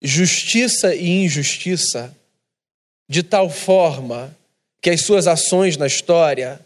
justiça 0.01 0.95
e 0.95 1.23
injustiça 1.23 2.15
de 3.09 3.23
tal 3.23 3.49
forma 3.49 4.35
que 4.81 4.89
as 4.89 5.01
suas 5.01 5.27
ações 5.27 5.75
na 5.77 5.87
história 5.87 6.59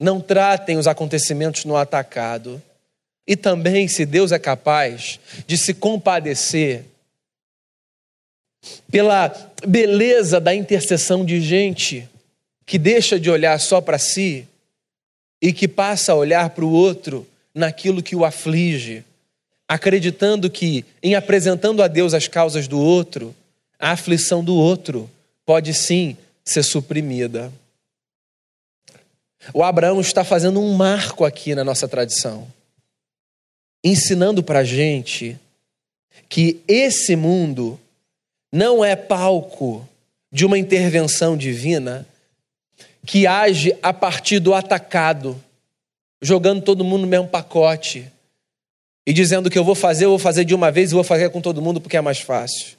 não 0.00 0.20
tratem 0.20 0.76
os 0.76 0.86
acontecimentos 0.86 1.64
no 1.64 1.76
atacado. 1.76 2.62
E 3.26 3.36
também 3.36 3.88
se 3.88 4.06
Deus 4.06 4.32
é 4.32 4.38
capaz 4.38 5.20
de 5.46 5.58
se 5.58 5.74
compadecer 5.74 6.84
pela 8.90 9.28
beleza 9.66 10.40
da 10.40 10.54
intercessão 10.54 11.24
de 11.24 11.40
gente 11.40 12.08
que 12.64 12.78
deixa 12.78 13.18
de 13.20 13.30
olhar 13.30 13.58
só 13.60 13.80
para 13.80 13.98
si 13.98 14.46
e 15.40 15.52
que 15.52 15.68
passa 15.68 16.12
a 16.12 16.16
olhar 16.16 16.50
para 16.50 16.64
o 16.64 16.72
outro 16.72 17.26
naquilo 17.54 18.02
que 18.02 18.16
o 18.16 18.24
aflige, 18.24 19.04
acreditando 19.66 20.50
que, 20.50 20.84
em 21.02 21.14
apresentando 21.14 21.82
a 21.82 21.88
Deus 21.88 22.14
as 22.14 22.28
causas 22.28 22.66
do 22.66 22.80
outro, 22.80 23.34
a 23.78 23.92
aflição 23.92 24.42
do 24.42 24.54
outro 24.54 25.10
pode 25.44 25.72
sim 25.74 26.16
ser 26.44 26.62
suprimida. 26.62 27.52
O 29.54 29.62
Abraão 29.62 30.00
está 30.00 30.24
fazendo 30.24 30.60
um 30.60 30.74
marco 30.74 31.24
aqui 31.24 31.54
na 31.54 31.64
nossa 31.64 31.86
tradição, 31.86 32.46
ensinando 33.84 34.42
para 34.42 34.60
a 34.60 34.64
gente 34.64 35.38
que 36.28 36.60
esse 36.66 37.14
mundo 37.16 37.78
não 38.52 38.84
é 38.84 38.96
palco 38.96 39.88
de 40.30 40.44
uma 40.44 40.58
intervenção 40.58 41.36
divina 41.36 42.06
que 43.08 43.26
age 43.26 43.74
a 43.82 43.90
partir 43.90 44.38
do 44.38 44.52
atacado, 44.52 45.42
jogando 46.20 46.60
todo 46.60 46.84
mundo 46.84 47.00
no 47.00 47.06
mesmo 47.06 47.26
pacote 47.26 48.06
e 49.06 49.14
dizendo 49.14 49.48
que 49.48 49.58
eu 49.58 49.64
vou 49.64 49.74
fazer, 49.74 50.04
eu 50.04 50.10
vou 50.10 50.18
fazer 50.18 50.44
de 50.44 50.54
uma 50.54 50.70
vez 50.70 50.90
e 50.90 50.94
vou 50.94 51.02
fazer 51.02 51.30
com 51.30 51.40
todo 51.40 51.62
mundo 51.62 51.80
porque 51.80 51.96
é 51.96 52.02
mais 52.02 52.18
fácil. 52.18 52.76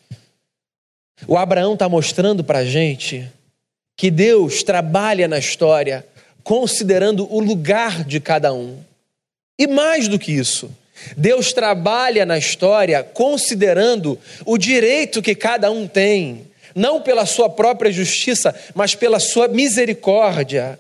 O 1.26 1.36
Abraão 1.36 1.74
está 1.74 1.90
mostrando 1.90 2.44
para 2.44 2.60
a 2.60 2.64
gente 2.64 3.28
que 3.98 4.12
Deus 4.12 4.62
trabalha 4.62 5.28
na 5.28 5.40
história 5.40 6.06
considerando 6.44 7.28
o 7.34 7.40
lugar 7.40 8.04
de 8.04 8.20
cada 8.20 8.54
um. 8.54 8.78
E 9.58 9.66
mais 9.66 10.08
do 10.08 10.20
que 10.20 10.32
isso, 10.32 10.70
Deus 11.18 11.52
trabalha 11.52 12.24
na 12.24 12.38
história 12.38 13.02
considerando 13.04 14.16
o 14.46 14.60
direito 14.60 15.24
que 15.24 15.34
cada 15.34 15.72
um 15.72 15.88
tem, 15.88 16.46
não 16.76 17.02
pela 17.02 17.26
sua 17.26 17.50
própria 17.50 17.92
justiça, 17.92 18.54
mas 18.76 18.96
pela 18.96 19.20
sua 19.20 19.48
misericórdia, 19.48 20.80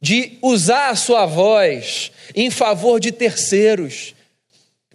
de 0.00 0.38
usar 0.42 0.90
a 0.90 0.96
sua 0.96 1.26
voz 1.26 2.12
em 2.34 2.50
favor 2.50 3.00
de 3.00 3.10
terceiros, 3.10 4.14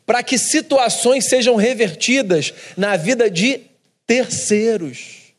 para 0.05 0.23
que 0.23 0.37
situações 0.37 1.25
sejam 1.25 1.55
revertidas 1.55 2.53
na 2.77 2.97
vida 2.97 3.29
de 3.29 3.61
terceiros. 4.05 5.33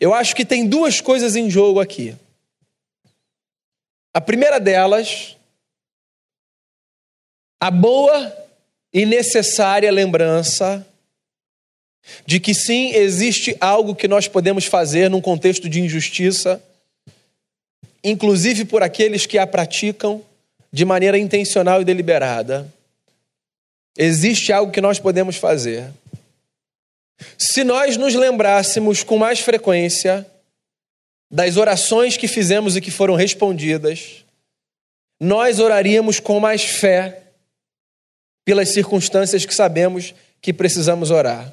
Eu 0.00 0.14
acho 0.14 0.34
que 0.36 0.44
tem 0.44 0.66
duas 0.66 1.00
coisas 1.00 1.34
em 1.34 1.50
jogo 1.50 1.80
aqui. 1.80 2.14
A 4.14 4.20
primeira 4.20 4.60
delas 4.60 5.36
a 7.60 7.70
boa 7.70 8.32
e 8.92 9.04
necessária 9.04 9.90
lembrança 9.90 10.86
de 12.26 12.40
que 12.40 12.54
sim, 12.54 12.92
existe 12.94 13.56
algo 13.60 13.94
que 13.94 14.08
nós 14.08 14.28
podemos 14.28 14.64
fazer 14.64 15.10
num 15.10 15.20
contexto 15.20 15.68
de 15.68 15.80
injustiça, 15.80 16.62
inclusive 18.02 18.64
por 18.64 18.82
aqueles 18.82 19.26
que 19.26 19.38
a 19.38 19.46
praticam 19.46 20.22
de 20.72 20.84
maneira 20.84 21.18
intencional 21.18 21.80
e 21.80 21.84
deliberada. 21.84 22.72
Existe 23.96 24.52
algo 24.52 24.72
que 24.72 24.80
nós 24.80 24.98
podemos 24.98 25.36
fazer. 25.36 25.90
Se 27.36 27.64
nós 27.64 27.96
nos 27.96 28.14
lembrássemos 28.14 29.02
com 29.02 29.18
mais 29.18 29.40
frequência 29.40 30.26
das 31.30 31.56
orações 31.56 32.16
que 32.16 32.28
fizemos 32.28 32.76
e 32.76 32.80
que 32.80 32.90
foram 32.90 33.14
respondidas, 33.14 34.24
nós 35.20 35.58
oraríamos 35.58 36.20
com 36.20 36.38
mais 36.38 36.64
fé 36.64 37.22
pelas 38.44 38.70
circunstâncias 38.70 39.44
que 39.44 39.54
sabemos 39.54 40.14
que 40.40 40.52
precisamos 40.52 41.10
orar. 41.10 41.52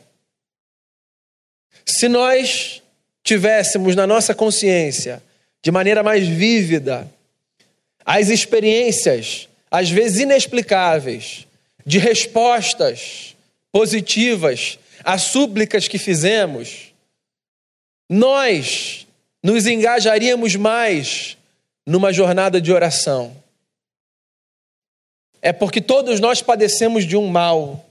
Se 1.87 2.07
nós 2.07 2.81
tivéssemos 3.23 3.95
na 3.95 4.05
nossa 4.05 4.33
consciência, 4.33 5.21
de 5.61 5.71
maneira 5.71 6.03
mais 6.03 6.27
vívida, 6.27 7.09
as 8.05 8.29
experiências, 8.29 9.49
às 9.69 9.89
vezes 9.89 10.19
inexplicáveis, 10.19 11.47
de 11.85 11.97
respostas 11.99 13.35
positivas 13.71 14.79
às 15.03 15.23
súplicas 15.23 15.87
que 15.87 15.97
fizemos, 15.97 16.93
nós 18.09 19.07
nos 19.43 19.67
engajaríamos 19.67 20.55
mais 20.55 21.37
numa 21.85 22.11
jornada 22.11 22.59
de 22.59 22.71
oração 22.71 23.35
é 25.45 25.53
porque 25.53 25.79
todos 25.79 26.19
nós 26.19 26.41
padecemos 26.41 27.05
de 27.05 27.15
um 27.15 27.27
mal, 27.27 27.85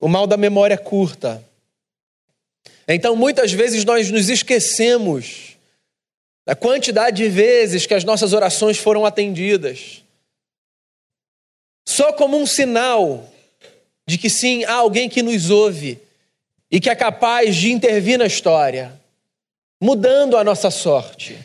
o 0.00 0.08
mal 0.08 0.26
da 0.26 0.36
memória 0.36 0.76
curta. 0.76 1.40
Então, 2.88 3.14
muitas 3.14 3.52
vezes 3.52 3.84
nós 3.84 4.10
nos 4.10 4.30
esquecemos 4.30 5.58
da 6.46 6.56
quantidade 6.56 7.22
de 7.22 7.28
vezes 7.28 7.84
que 7.84 7.92
as 7.92 8.04
nossas 8.04 8.32
orações 8.32 8.78
foram 8.78 9.04
atendidas. 9.04 10.02
Só 11.86 12.14
como 12.14 12.38
um 12.38 12.46
sinal 12.46 13.30
de 14.06 14.16
que 14.16 14.30
sim, 14.30 14.64
há 14.64 14.72
alguém 14.72 15.10
que 15.10 15.22
nos 15.22 15.50
ouve 15.50 16.00
e 16.70 16.80
que 16.80 16.88
é 16.88 16.94
capaz 16.94 17.54
de 17.54 17.70
intervir 17.70 18.18
na 18.18 18.24
história, 18.24 18.98
mudando 19.78 20.38
a 20.38 20.42
nossa 20.42 20.70
sorte. 20.70 21.38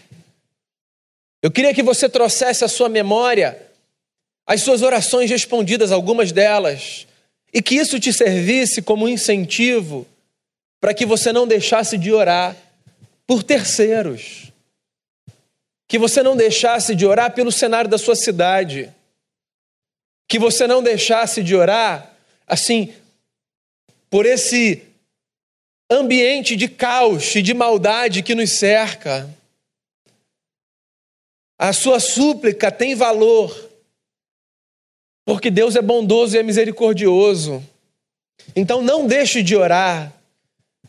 Eu 1.41 1.51
queria 1.51 1.73
que 1.73 1.83
você 1.83 2.07
trouxesse 2.07 2.63
à 2.63 2.69
sua 2.69 2.87
memória 2.87 3.61
as 4.45 4.61
suas 4.61 4.81
orações 4.81 5.29
respondidas, 5.29 5.91
algumas 5.91 6.31
delas, 6.31 7.05
e 7.53 7.61
que 7.61 7.75
isso 7.75 7.99
te 7.99 8.13
servisse 8.13 8.81
como 8.81 9.09
incentivo 9.09 10.07
para 10.83 10.93
que 10.93 11.05
você 11.05 11.31
não 11.31 11.47
deixasse 11.47 11.97
de 11.97 12.11
orar 12.11 12.57
por 13.25 13.41
terceiros, 13.41 14.51
que 15.87 15.97
você 15.97 16.21
não 16.21 16.35
deixasse 16.35 16.93
de 16.93 17.05
orar 17.05 17.33
pelo 17.33 17.53
cenário 17.53 17.89
da 17.89 17.97
sua 17.97 18.17
cidade, 18.17 18.93
que 20.27 20.37
você 20.37 20.67
não 20.67 20.83
deixasse 20.83 21.41
de 21.41 21.55
orar, 21.55 22.13
assim, 22.45 22.93
por 24.09 24.25
esse 24.25 24.83
ambiente 25.89 26.53
de 26.57 26.67
caos 26.67 27.33
e 27.33 27.41
de 27.41 27.53
maldade 27.53 28.21
que 28.21 28.35
nos 28.35 28.59
cerca. 28.59 29.33
A 31.57 31.71
sua 31.71 32.01
súplica 32.01 32.69
tem 32.69 32.93
valor 32.93 33.69
porque 35.23 35.49
Deus 35.49 35.77
é 35.77 35.81
bondoso 35.81 36.35
e 36.35 36.39
é 36.39 36.43
misericordioso. 36.43 37.63
Então 38.53 38.81
não 38.81 39.07
deixe 39.07 39.41
de 39.41 39.55
orar, 39.55 40.13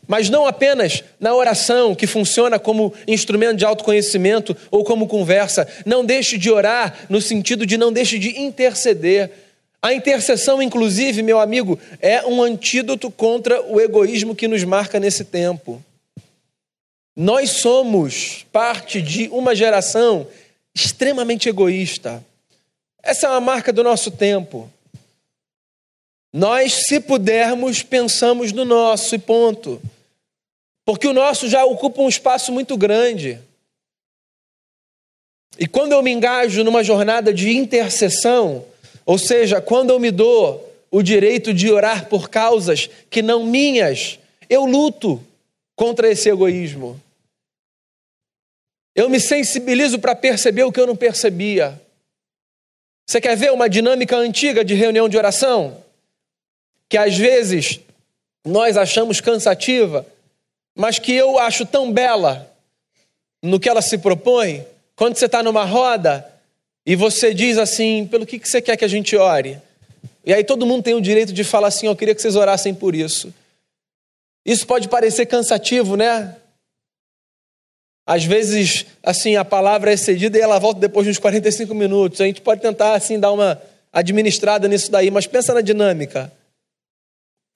mas 0.07 0.29
não 0.29 0.45
apenas 0.45 1.03
na 1.19 1.33
oração, 1.33 1.95
que 1.95 2.07
funciona 2.07 2.59
como 2.59 2.93
instrumento 3.07 3.57
de 3.57 3.65
autoconhecimento 3.65 4.55
ou 4.69 4.83
como 4.83 5.07
conversa. 5.07 5.67
Não 5.85 6.05
deixe 6.05 6.37
de 6.37 6.51
orar 6.51 7.05
no 7.09 7.21
sentido 7.21 7.65
de 7.65 7.77
não 7.77 7.91
deixe 7.91 8.19
de 8.19 8.39
interceder. 8.39 9.31
A 9.81 9.93
intercessão, 9.93 10.61
inclusive, 10.61 11.21
meu 11.21 11.39
amigo, 11.39 11.79
é 12.01 12.25
um 12.25 12.41
antídoto 12.41 13.11
contra 13.11 13.61
o 13.61 13.79
egoísmo 13.79 14.35
que 14.35 14.47
nos 14.47 14.63
marca 14.63 14.99
nesse 14.99 15.23
tempo. 15.23 15.83
Nós 17.15 17.51
somos 17.51 18.45
parte 18.51 19.01
de 19.01 19.29
uma 19.29 19.55
geração 19.55 20.27
extremamente 20.73 21.47
egoísta. 21.47 22.23
Essa 23.01 23.27
é 23.27 23.29
uma 23.29 23.39
marca 23.39 23.71
do 23.71 23.83
nosso 23.83 24.11
tempo. 24.11 24.69
Nós, 26.35 26.83
se 26.85 26.99
pudermos, 26.99 27.81
pensamos 27.81 28.51
no 28.51 28.65
nosso 28.65 29.15
e 29.15 29.17
ponto. 29.17 29.81
Porque 30.83 31.07
o 31.07 31.13
nosso 31.13 31.47
já 31.47 31.63
ocupa 31.63 32.01
um 32.01 32.09
espaço 32.09 32.51
muito 32.51 32.75
grande. 32.75 33.39
E 35.57 35.65
quando 35.65 35.93
eu 35.93 36.03
me 36.03 36.11
engajo 36.11 36.61
numa 36.61 36.83
jornada 36.83 37.33
de 37.33 37.55
intercessão, 37.55 38.65
ou 39.05 39.17
seja, 39.17 39.61
quando 39.61 39.91
eu 39.91 39.99
me 39.99 40.11
dou 40.11 40.69
o 40.91 41.01
direito 41.01 41.53
de 41.53 41.71
orar 41.71 42.09
por 42.09 42.29
causas 42.29 42.89
que 43.09 43.21
não 43.21 43.45
minhas, 43.45 44.19
eu 44.49 44.65
luto 44.65 45.25
contra 45.73 46.11
esse 46.11 46.27
egoísmo. 46.27 47.01
Eu 48.93 49.09
me 49.09 49.21
sensibilizo 49.21 49.99
para 49.99 50.13
perceber 50.13 50.65
o 50.65 50.71
que 50.73 50.81
eu 50.81 50.87
não 50.87 50.97
percebia. 50.97 51.81
Você 53.07 53.21
quer 53.21 53.37
ver 53.37 53.53
uma 53.53 53.69
dinâmica 53.69 54.17
antiga 54.17 54.65
de 54.65 54.73
reunião 54.73 55.07
de 55.07 55.17
oração? 55.17 55.84
Que 56.89 56.97
às 56.97 57.17
vezes 57.17 57.79
nós 58.45 58.77
achamos 58.77 59.19
cansativa, 59.19 60.05
mas 60.75 60.99
que 60.99 61.13
eu 61.13 61.39
acho 61.39 61.65
tão 61.65 61.91
bela 61.91 62.51
no 63.41 63.59
que 63.59 63.69
ela 63.69 63.81
se 63.81 63.97
propõe. 63.97 64.65
Quando 64.95 65.15
você 65.15 65.25
está 65.25 65.41
numa 65.41 65.65
roda 65.65 66.25
e 66.85 66.95
você 66.95 67.33
diz 67.33 67.57
assim: 67.57 68.05
pelo 68.07 68.25
que 68.25 68.39
você 68.39 68.61
quer 68.61 68.77
que 68.77 68.85
a 68.85 68.89
gente 68.89 69.15
ore? 69.15 69.59
E 70.25 70.33
aí 70.33 70.43
todo 70.43 70.65
mundo 70.65 70.83
tem 70.83 70.93
o 70.93 71.01
direito 71.01 71.33
de 71.33 71.43
falar 71.43 71.67
assim: 71.67 71.87
eu 71.87 71.95
queria 71.95 72.13
que 72.13 72.21
vocês 72.21 72.35
orassem 72.35 72.73
por 72.73 72.95
isso. 72.95 73.33
Isso 74.45 74.67
pode 74.67 74.87
parecer 74.87 75.25
cansativo, 75.25 75.95
né? 75.95 76.35
Às 78.07 78.23
vezes, 78.23 78.85
assim, 79.01 79.35
a 79.35 79.43
palavra 79.43 79.91
é 79.91 79.97
cedida 79.97 80.37
e 80.37 80.41
ela 80.41 80.59
volta 80.59 80.79
depois 80.79 81.05
de 81.05 81.11
uns 81.11 81.17
45 81.17 81.73
minutos. 81.73 82.21
A 82.21 82.25
gente 82.25 82.41
pode 82.41 82.61
tentar, 82.61 82.93
assim, 82.93 83.19
dar 83.19 83.31
uma 83.31 83.59
administrada 83.91 84.67
nisso 84.67 84.91
daí, 84.91 85.09
mas 85.09 85.25
pensa 85.25 85.53
na 85.55 85.61
dinâmica. 85.61 86.31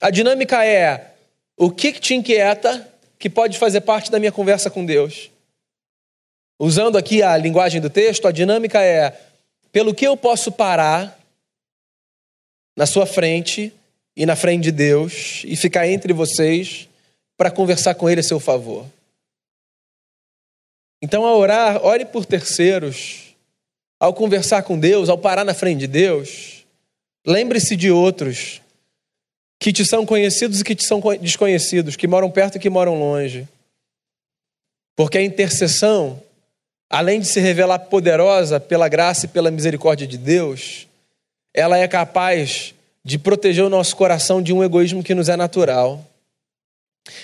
A 0.00 0.10
dinâmica 0.10 0.64
é 0.64 1.14
o 1.58 1.70
que, 1.70 1.92
te 1.92 2.14
inquieta 2.14 2.88
que 3.18 3.28
pode 3.28 3.58
fazer 3.58 3.82
parte 3.82 4.10
da 4.10 4.18
minha 4.18 4.32
conversa 4.32 4.70
com 4.70 4.84
Deus. 4.84 5.30
Usando 6.58 6.96
aqui 6.96 7.22
a 7.22 7.36
linguagem 7.36 7.80
do 7.80 7.90
texto, 7.90 8.26
a 8.26 8.32
dinâmica 8.32 8.82
é 8.82 9.18
pelo 9.70 9.94
que 9.94 10.06
eu 10.06 10.16
posso 10.16 10.50
parar 10.50 11.18
na 12.74 12.86
sua 12.86 13.04
frente 13.04 13.72
e 14.16 14.24
na 14.24 14.34
frente 14.34 14.64
de 14.64 14.72
Deus 14.72 15.42
e 15.44 15.54
ficar 15.54 15.86
entre 15.86 16.14
vocês 16.14 16.88
para 17.36 17.50
conversar 17.50 17.94
com 17.94 18.08
Ele 18.08 18.20
a 18.20 18.24
seu 18.24 18.40
favor. 18.40 18.86
Então, 21.02 21.24
ao 21.24 21.38
orar, 21.38 21.84
ore 21.84 22.06
por 22.06 22.24
terceiros. 22.24 23.34
Ao 23.98 24.14
conversar 24.14 24.62
com 24.62 24.78
Deus, 24.78 25.10
ao 25.10 25.18
parar 25.18 25.44
na 25.44 25.52
frente 25.52 25.80
de 25.80 25.86
Deus, 25.86 26.64
lembre-se 27.26 27.76
de 27.76 27.90
outros 27.90 28.62
que 29.60 29.74
te 29.74 29.84
são 29.84 30.06
conhecidos 30.06 30.60
e 30.60 30.64
que 30.64 30.74
te 30.74 30.86
são 30.86 31.02
desconhecidos, 31.20 31.94
que 31.94 32.08
moram 32.08 32.30
perto 32.30 32.56
e 32.56 32.58
que 32.58 32.70
moram 32.70 32.98
longe. 32.98 33.46
Porque 34.96 35.18
a 35.18 35.22
intercessão, 35.22 36.20
além 36.88 37.20
de 37.20 37.26
se 37.26 37.38
revelar 37.40 37.78
poderosa 37.80 38.58
pela 38.58 38.88
graça 38.88 39.26
e 39.26 39.28
pela 39.28 39.50
misericórdia 39.50 40.06
de 40.06 40.16
Deus, 40.16 40.88
ela 41.52 41.76
é 41.76 41.86
capaz 41.86 42.74
de 43.04 43.18
proteger 43.18 43.62
o 43.62 43.68
nosso 43.68 43.94
coração 43.94 44.42
de 44.42 44.50
um 44.50 44.64
egoísmo 44.64 45.04
que 45.04 45.14
nos 45.14 45.28
é 45.28 45.36
natural. 45.36 46.06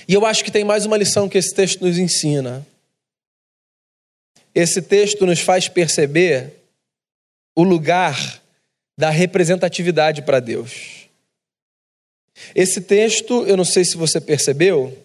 E 0.06 0.12
eu 0.12 0.26
acho 0.26 0.44
que 0.44 0.50
tem 0.50 0.64
mais 0.64 0.84
uma 0.84 0.96
lição 0.96 1.28
que 1.30 1.38
esse 1.38 1.54
texto 1.54 1.80
nos 1.82 1.96
ensina. 1.96 2.66
Esse 4.54 4.82
texto 4.82 5.24
nos 5.24 5.40
faz 5.40 5.68
perceber 5.68 6.52
o 7.54 7.62
lugar 7.62 8.42
da 8.98 9.08
representatividade 9.08 10.20
para 10.22 10.40
Deus. 10.40 11.05
Esse 12.54 12.80
texto, 12.80 13.46
eu 13.46 13.56
não 13.56 13.64
sei 13.64 13.84
se 13.84 13.96
você 13.96 14.20
percebeu, 14.20 14.96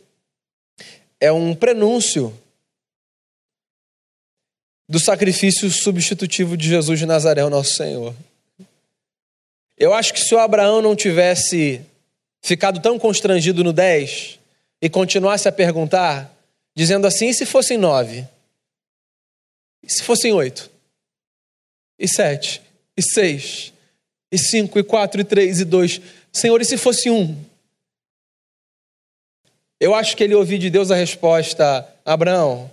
é 1.19 1.31
um 1.31 1.55
prenúncio 1.55 2.37
do 4.87 4.99
sacrifício 4.99 5.69
substitutivo 5.71 6.57
de 6.57 6.67
Jesus 6.67 6.99
de 6.99 7.05
Nazaré, 7.05 7.43
o 7.43 7.49
nosso 7.49 7.75
Senhor. 7.75 8.13
Eu 9.77 9.93
acho 9.93 10.13
que 10.13 10.19
se 10.19 10.35
o 10.35 10.39
Abraão 10.39 10.81
não 10.81 10.95
tivesse 10.95 11.81
ficado 12.41 12.81
tão 12.81 12.99
constrangido 12.99 13.63
no 13.63 13.71
10 13.71 14.39
e 14.81 14.89
continuasse 14.89 15.47
a 15.47 15.51
perguntar, 15.51 16.35
dizendo 16.75 17.07
assim: 17.07 17.29
e 17.29 17.33
se 17.33 17.45
fossem 17.45 17.77
nove? 17.77 18.27
E 19.83 19.91
se 19.91 20.03
fossem 20.03 20.33
oito? 20.33 20.69
E 21.97 22.07
sete? 22.07 22.61
E 22.97 23.01
seis? 23.01 23.71
E 24.31 24.37
cinco? 24.37 24.77
E 24.77 24.83
quatro? 24.83 25.21
E 25.21 25.23
três? 25.23 25.59
E 25.59 25.65
dois? 25.65 26.01
Senhor, 26.31 26.61
e 26.61 26.65
se 26.65 26.77
fosse 26.77 27.09
um? 27.09 27.37
Eu 29.79 29.95
acho 29.95 30.15
que 30.15 30.23
ele 30.23 30.35
ouviu 30.35 30.57
de 30.57 30.69
Deus 30.69 30.91
a 30.91 30.95
resposta: 30.95 31.87
Abraão, 32.05 32.71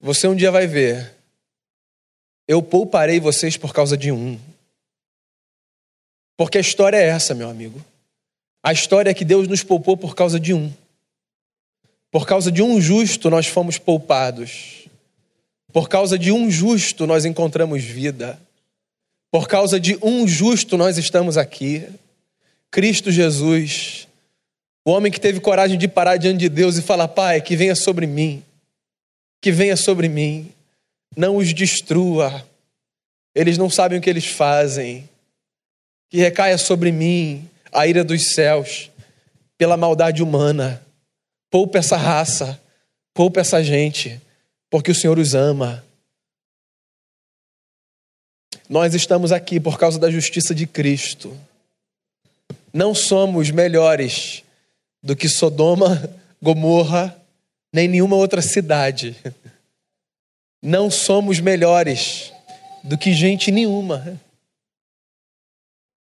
você 0.00 0.28
um 0.28 0.36
dia 0.36 0.50
vai 0.50 0.66
ver. 0.66 1.14
Eu 2.46 2.62
pouparei 2.62 3.18
vocês 3.18 3.56
por 3.56 3.72
causa 3.72 3.96
de 3.96 4.12
um. 4.12 4.38
Porque 6.36 6.58
a 6.58 6.60
história 6.60 6.96
é 6.96 7.06
essa, 7.06 7.34
meu 7.34 7.48
amigo. 7.48 7.82
A 8.62 8.72
história 8.72 9.10
é 9.10 9.14
que 9.14 9.24
Deus 9.24 9.48
nos 9.48 9.62
poupou 9.62 9.96
por 9.96 10.14
causa 10.14 10.38
de 10.38 10.52
um. 10.52 10.72
Por 12.10 12.26
causa 12.26 12.52
de 12.52 12.62
um 12.62 12.80
justo, 12.80 13.30
nós 13.30 13.46
fomos 13.46 13.78
poupados. 13.78 14.86
Por 15.72 15.88
causa 15.88 16.18
de 16.18 16.30
um 16.30 16.50
justo 16.50 17.06
nós 17.06 17.24
encontramos 17.24 17.82
vida. 17.82 18.38
Por 19.32 19.48
causa 19.48 19.80
de 19.80 19.98
um 20.02 20.28
justo 20.28 20.76
nós 20.76 20.98
estamos 20.98 21.38
aqui. 21.38 21.88
Cristo 22.70 23.10
Jesus, 23.10 24.06
o 24.84 24.90
homem 24.90 25.10
que 25.10 25.18
teve 25.18 25.40
coragem 25.40 25.78
de 25.78 25.88
parar 25.88 26.18
diante 26.18 26.40
de 26.40 26.48
Deus 26.50 26.76
e 26.76 26.82
falar: 26.82 27.08
Pai, 27.08 27.40
que 27.40 27.56
venha 27.56 27.74
sobre 27.74 28.06
mim, 28.06 28.44
que 29.40 29.50
venha 29.50 29.74
sobre 29.74 30.06
mim, 30.06 30.52
não 31.16 31.38
os 31.38 31.54
destrua, 31.54 32.46
eles 33.34 33.56
não 33.56 33.70
sabem 33.70 33.98
o 33.98 34.02
que 34.02 34.10
eles 34.10 34.26
fazem, 34.26 35.08
que 36.10 36.18
recaia 36.18 36.58
sobre 36.58 36.92
mim 36.92 37.48
a 37.72 37.86
ira 37.86 38.04
dos 38.04 38.34
céus 38.34 38.90
pela 39.56 39.78
maldade 39.78 40.22
humana. 40.22 40.84
Poupa 41.50 41.78
essa 41.78 41.96
raça, 41.96 42.60
poupa 43.14 43.40
essa 43.40 43.64
gente 43.64 44.20
porque 44.68 44.90
o 44.90 44.94
Senhor 44.94 45.18
os 45.18 45.34
ama. 45.34 45.82
Nós 48.72 48.94
estamos 48.94 49.32
aqui 49.32 49.60
por 49.60 49.78
causa 49.78 49.98
da 49.98 50.10
justiça 50.10 50.54
de 50.54 50.66
Cristo. 50.66 51.38
Não 52.72 52.94
somos 52.94 53.50
melhores 53.50 54.42
do 55.02 55.14
que 55.14 55.28
Sodoma, 55.28 56.10
Gomorra, 56.40 57.14
nem 57.70 57.86
nenhuma 57.86 58.16
outra 58.16 58.40
cidade. 58.40 59.14
Não 60.62 60.90
somos 60.90 61.38
melhores 61.38 62.32
do 62.82 62.96
que 62.96 63.12
gente 63.12 63.50
nenhuma. 63.50 64.18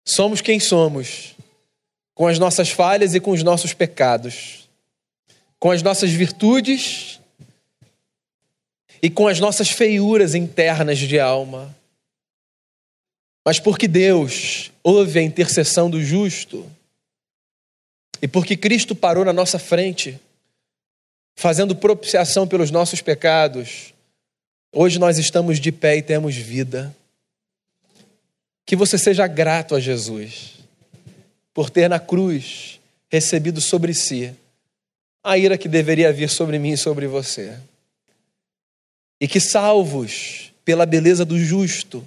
Somos 0.02 0.40
quem 0.40 0.58
somos, 0.58 1.34
com 2.14 2.26
as 2.26 2.38
nossas 2.38 2.70
falhas 2.70 3.14
e 3.14 3.20
com 3.20 3.32
os 3.32 3.42
nossos 3.42 3.74
pecados, 3.74 4.66
com 5.58 5.70
as 5.70 5.82
nossas 5.82 6.10
virtudes 6.10 7.20
e 9.02 9.10
com 9.10 9.28
as 9.28 9.40
nossas 9.40 9.68
feiuras 9.68 10.34
internas 10.34 10.96
de 10.96 11.20
alma. 11.20 11.76
Mas 13.46 13.60
porque 13.60 13.86
Deus 13.86 14.72
ouve 14.82 15.20
a 15.20 15.22
intercessão 15.22 15.88
do 15.88 16.02
justo, 16.02 16.68
e 18.20 18.26
porque 18.26 18.56
Cristo 18.56 18.92
parou 18.92 19.24
na 19.24 19.32
nossa 19.32 19.56
frente, 19.56 20.18
fazendo 21.36 21.76
propiciação 21.76 22.48
pelos 22.48 22.72
nossos 22.72 23.00
pecados, 23.00 23.94
hoje 24.72 24.98
nós 24.98 25.16
estamos 25.16 25.60
de 25.60 25.70
pé 25.70 25.96
e 25.96 26.02
temos 26.02 26.34
vida. 26.34 26.92
Que 28.64 28.74
você 28.74 28.98
seja 28.98 29.28
grato 29.28 29.76
a 29.76 29.80
Jesus 29.80 30.54
por 31.54 31.70
ter 31.70 31.88
na 31.88 32.00
cruz 32.00 32.80
recebido 33.08 33.60
sobre 33.60 33.94
si 33.94 34.34
a 35.22 35.38
ira 35.38 35.56
que 35.56 35.68
deveria 35.68 36.12
vir 36.12 36.28
sobre 36.28 36.58
mim 36.58 36.72
e 36.72 36.76
sobre 36.76 37.06
você 37.06 37.56
e 39.20 39.28
que, 39.28 39.38
salvos 39.38 40.52
pela 40.64 40.84
beleza 40.84 41.24
do 41.24 41.38
justo, 41.38 42.06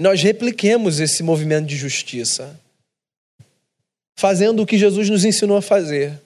nós 0.00 0.22
repliquemos 0.22 0.98
esse 0.98 1.22
movimento 1.22 1.66
de 1.66 1.76
justiça, 1.76 2.58
fazendo 4.16 4.62
o 4.62 4.66
que 4.66 4.78
Jesus 4.78 5.10
nos 5.10 5.26
ensinou 5.26 5.58
a 5.58 5.62
fazer, 5.62 6.18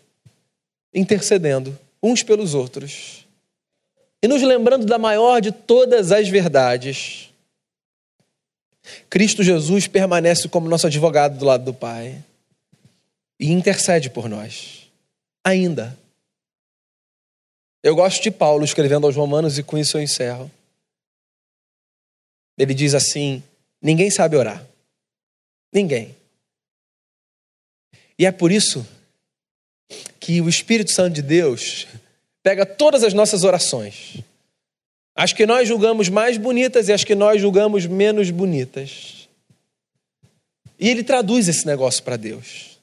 intercedendo 0.95 1.77
uns 2.01 2.23
pelos 2.23 2.55
outros 2.55 3.27
e 4.23 4.29
nos 4.29 4.43
lembrando 4.43 4.87
da 4.87 4.97
maior 4.97 5.41
de 5.41 5.51
todas 5.51 6.13
as 6.13 6.29
verdades. 6.29 7.31
Cristo 9.11 9.43
Jesus 9.43 9.89
permanece 9.89 10.49
como 10.49 10.69
nosso 10.69 10.87
advogado 10.87 11.37
do 11.37 11.45
lado 11.45 11.65
do 11.65 11.75
Pai 11.75 12.23
e 13.41 13.51
intercede 13.51 14.09
por 14.09 14.29
nós, 14.29 14.89
ainda. 15.45 15.99
Eu 17.83 17.97
gosto 17.97 18.23
de 18.23 18.31
Paulo 18.31 18.65
escrevendo 18.65 19.05
aos 19.05 19.17
Romanos 19.17 19.59
e 19.59 19.65
com 19.65 19.77
isso 19.77 19.99
eu 19.99 20.03
encerro. 20.03 20.49
Ele 22.57 22.73
diz 22.73 22.95
assim: 22.95 23.43
ninguém 23.85 24.11
sabe 24.11 24.37
orar. 24.37 24.67
Ninguém. 25.73 26.17
E 28.19 28.27
é 28.27 28.33
por 28.33 28.51
isso 28.51 28.87
que 30.19 30.41
o 30.41 30.49
Espírito 30.49 30.91
Santo 30.91 31.15
de 31.15 31.23
Deus 31.23 31.87
pega 32.43 32.67
todas 32.67 33.05
as 33.05 33.13
nossas 33.13 33.45
orações, 33.45 34.17
as 35.15 35.33
que 35.33 35.47
nós 35.47 35.69
julgamos 35.69 36.09
mais 36.09 36.37
bonitas 36.37 36.89
e 36.89 36.93
as 36.93 37.05
que 37.05 37.15
nós 37.15 37.41
julgamos 37.41 37.87
menos 37.87 38.31
bonitas, 38.31 39.29
e 40.79 40.89
ele 40.89 41.05
traduz 41.05 41.49
esse 41.49 41.67
negócio 41.67 42.03
para 42.03 42.17
Deus. 42.17 42.79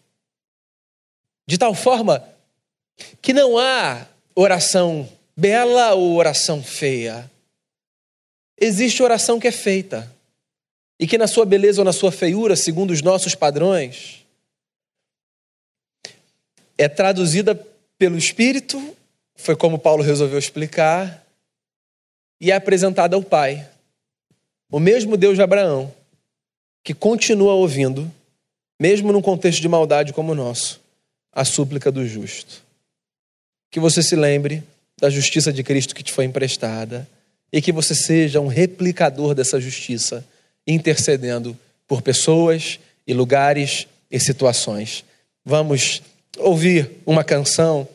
De 1.47 1.57
tal 1.57 1.73
forma 1.73 2.27
que 3.21 3.33
não 3.33 3.57
há 3.57 4.07
oração 4.35 5.07
bela 5.35 5.93
ou 5.93 6.15
oração 6.15 6.63
feia. 6.63 7.29
Existe 8.59 9.01
oração 9.01 9.39
que 9.39 9.47
é 9.47 9.51
feita 9.51 10.11
e 11.01 11.07
que, 11.07 11.17
na 11.17 11.25
sua 11.25 11.45
beleza 11.45 11.81
ou 11.81 11.85
na 11.85 11.91
sua 11.91 12.11
feiura, 12.11 12.55
segundo 12.55 12.91
os 12.91 13.01
nossos 13.01 13.33
padrões, 13.33 14.23
é 16.77 16.87
traduzida 16.87 17.55
pelo 17.97 18.19
Espírito, 18.19 18.95
foi 19.35 19.55
como 19.55 19.79
Paulo 19.79 20.03
resolveu 20.03 20.37
explicar, 20.37 21.25
e 22.39 22.51
é 22.51 22.55
apresentada 22.55 23.15
ao 23.15 23.23
Pai. 23.23 23.67
O 24.71 24.79
mesmo 24.79 25.17
Deus 25.17 25.35
de 25.35 25.41
Abraão, 25.41 25.91
que 26.83 26.93
continua 26.93 27.53
ouvindo, 27.53 28.09
mesmo 28.79 29.11
num 29.11 29.23
contexto 29.23 29.59
de 29.59 29.67
maldade 29.67 30.13
como 30.13 30.33
o 30.33 30.35
nosso, 30.35 30.79
a 31.33 31.43
súplica 31.43 31.91
do 31.91 32.07
justo. 32.07 32.61
Que 33.71 33.79
você 33.79 34.03
se 34.03 34.15
lembre 34.15 34.63
da 34.99 35.09
justiça 35.09 35.51
de 35.51 35.63
Cristo 35.63 35.95
que 35.95 36.03
te 36.03 36.11
foi 36.11 36.25
emprestada 36.25 37.09
e 37.51 37.59
que 37.59 37.71
você 37.71 37.95
seja 37.95 38.39
um 38.39 38.47
replicador 38.47 39.33
dessa 39.33 39.59
justiça, 39.59 40.23
intercedendo 40.65 41.57
por 41.87 42.01
pessoas 42.01 42.79
e 43.05 43.13
lugares 43.13 43.87
e 44.09 44.19
situações. 44.19 45.03
Vamos 45.45 46.01
ouvir 46.37 46.89
uma 47.05 47.23
canção 47.23 47.87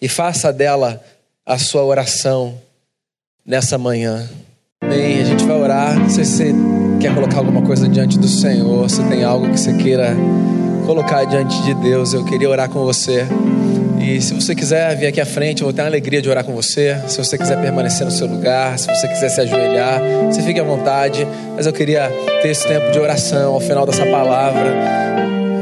e 0.00 0.08
faça 0.08 0.52
dela 0.52 1.02
a 1.44 1.58
sua 1.58 1.84
oração 1.84 2.60
nessa 3.44 3.76
manhã. 3.78 4.28
Amém. 4.82 5.20
A 5.20 5.24
gente 5.24 5.44
vai 5.44 5.56
orar. 5.56 5.98
Não 5.98 6.10
sei 6.10 6.24
se 6.24 6.36
você 6.36 6.54
quer 7.00 7.14
colocar 7.14 7.38
alguma 7.38 7.62
coisa 7.62 7.88
diante 7.88 8.18
do 8.18 8.28
Senhor, 8.28 8.88
se 8.88 9.02
tem 9.08 9.24
algo 9.24 9.50
que 9.50 9.58
você 9.58 9.76
queira 9.76 10.14
colocar 10.86 11.24
diante 11.24 11.60
de 11.62 11.74
Deus, 11.74 12.12
eu 12.12 12.24
queria 12.24 12.48
orar 12.48 12.68
com 12.68 12.84
você. 12.84 13.26
E 14.02 14.20
se 14.20 14.34
você 14.34 14.52
quiser 14.52 14.96
vir 14.96 15.06
aqui 15.06 15.20
à 15.20 15.24
frente, 15.24 15.62
eu 15.62 15.66
vou 15.66 15.72
ter 15.72 15.82
a 15.82 15.86
alegria 15.86 16.20
de 16.20 16.28
orar 16.28 16.42
com 16.42 16.52
você. 16.52 16.98
Se 17.06 17.18
você 17.18 17.38
quiser 17.38 17.56
permanecer 17.60 18.04
no 18.04 18.10
seu 18.10 18.26
lugar, 18.26 18.76
se 18.76 18.88
você 18.88 19.06
quiser 19.06 19.28
se 19.28 19.40
ajoelhar, 19.40 20.02
você 20.26 20.42
fique 20.42 20.58
à 20.58 20.64
vontade. 20.64 21.24
Mas 21.54 21.66
eu 21.66 21.72
queria 21.72 22.10
ter 22.42 22.48
esse 22.48 22.66
tempo 22.66 22.90
de 22.90 22.98
oração 22.98 23.54
ao 23.54 23.60
final 23.60 23.86
dessa 23.86 24.04
palavra. 24.04 24.74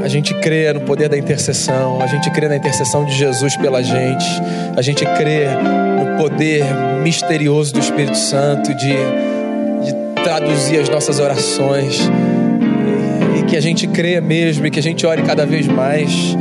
A 0.02 0.08
gente 0.08 0.32
crê 0.32 0.72
no 0.72 0.80
poder 0.80 1.10
da 1.10 1.18
intercessão, 1.18 2.00
a 2.00 2.06
gente 2.06 2.30
crê 2.30 2.48
na 2.48 2.56
intercessão 2.56 3.04
de 3.04 3.12
Jesus 3.12 3.54
pela 3.58 3.82
gente, 3.82 4.26
a 4.74 4.80
gente 4.80 5.04
crê 5.04 5.44
no 5.98 6.16
poder 6.16 6.64
misterioso 7.02 7.74
do 7.74 7.80
Espírito 7.80 8.16
Santo 8.16 8.74
de, 8.74 8.94
de 9.84 10.22
traduzir 10.24 10.80
as 10.80 10.88
nossas 10.88 11.20
orações 11.20 12.00
e, 13.36 13.40
e 13.40 13.42
que 13.42 13.54
a 13.54 13.60
gente 13.60 13.86
crê 13.86 14.18
mesmo 14.22 14.66
e 14.66 14.70
que 14.70 14.78
a 14.78 14.82
gente 14.82 15.04
ore 15.04 15.20
cada 15.20 15.44
vez 15.44 15.66
mais 15.66 16.34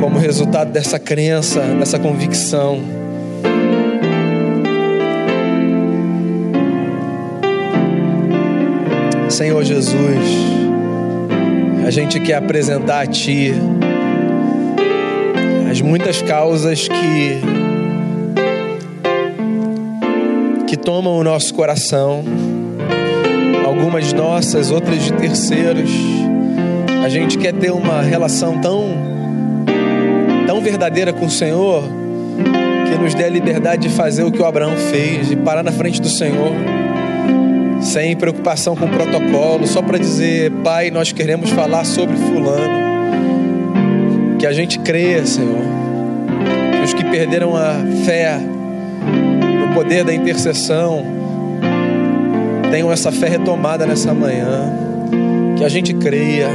como 0.00 0.18
resultado 0.18 0.72
dessa 0.72 0.98
crença, 0.98 1.60
dessa 1.78 1.98
convicção. 1.98 2.80
Senhor 9.28 9.62
Jesus, 9.62 10.18
a 11.86 11.90
gente 11.90 12.18
quer 12.18 12.34
apresentar 12.34 13.02
a 13.02 13.06
Ti 13.06 13.52
as 15.70 15.80
muitas 15.82 16.22
causas 16.22 16.88
que 16.88 17.40
que 20.66 20.76
tomam 20.76 21.18
o 21.18 21.24
nosso 21.24 21.52
coração, 21.52 22.24
algumas 23.66 24.12
nossas, 24.12 24.70
outras 24.70 25.02
de 25.02 25.12
terceiros. 25.12 25.90
A 27.04 27.08
gente 27.08 27.36
quer 27.36 27.52
ter 27.52 27.72
uma 27.72 28.00
relação 28.02 28.60
tão 28.60 29.09
verdadeira 30.60 31.12
com 31.12 31.26
o 31.26 31.30
Senhor 31.30 31.82
que 32.90 32.98
nos 32.98 33.14
dê 33.14 33.24
a 33.24 33.28
liberdade 33.28 33.88
de 33.88 33.94
fazer 33.94 34.24
o 34.24 34.32
que 34.32 34.42
o 34.42 34.44
Abraão 34.44 34.76
fez, 34.76 35.28
de 35.28 35.36
parar 35.36 35.62
na 35.62 35.70
frente 35.70 36.00
do 36.00 36.08
Senhor, 36.08 36.50
sem 37.80 38.16
preocupação 38.16 38.74
com 38.74 38.84
o 38.84 38.88
protocolo, 38.88 39.66
só 39.66 39.80
para 39.80 39.96
dizer, 39.96 40.50
Pai, 40.64 40.90
nós 40.90 41.12
queremos 41.12 41.50
falar 41.50 41.84
sobre 41.84 42.16
Fulano. 42.16 42.80
Que 44.38 44.46
a 44.46 44.52
gente 44.52 44.78
crê, 44.80 45.24
Senhor, 45.24 45.62
que 46.76 46.84
os 46.84 46.92
que 46.92 47.04
perderam 47.04 47.54
a 47.54 47.74
fé 48.04 48.38
no 48.38 49.72
poder 49.74 50.02
da 50.02 50.12
intercessão 50.12 51.04
tenham 52.70 52.90
essa 52.90 53.12
fé 53.12 53.28
retomada 53.28 53.86
nessa 53.86 54.12
manhã. 54.12 54.72
Que 55.56 55.64
a 55.64 55.68
gente 55.68 55.94
creia 55.94 56.48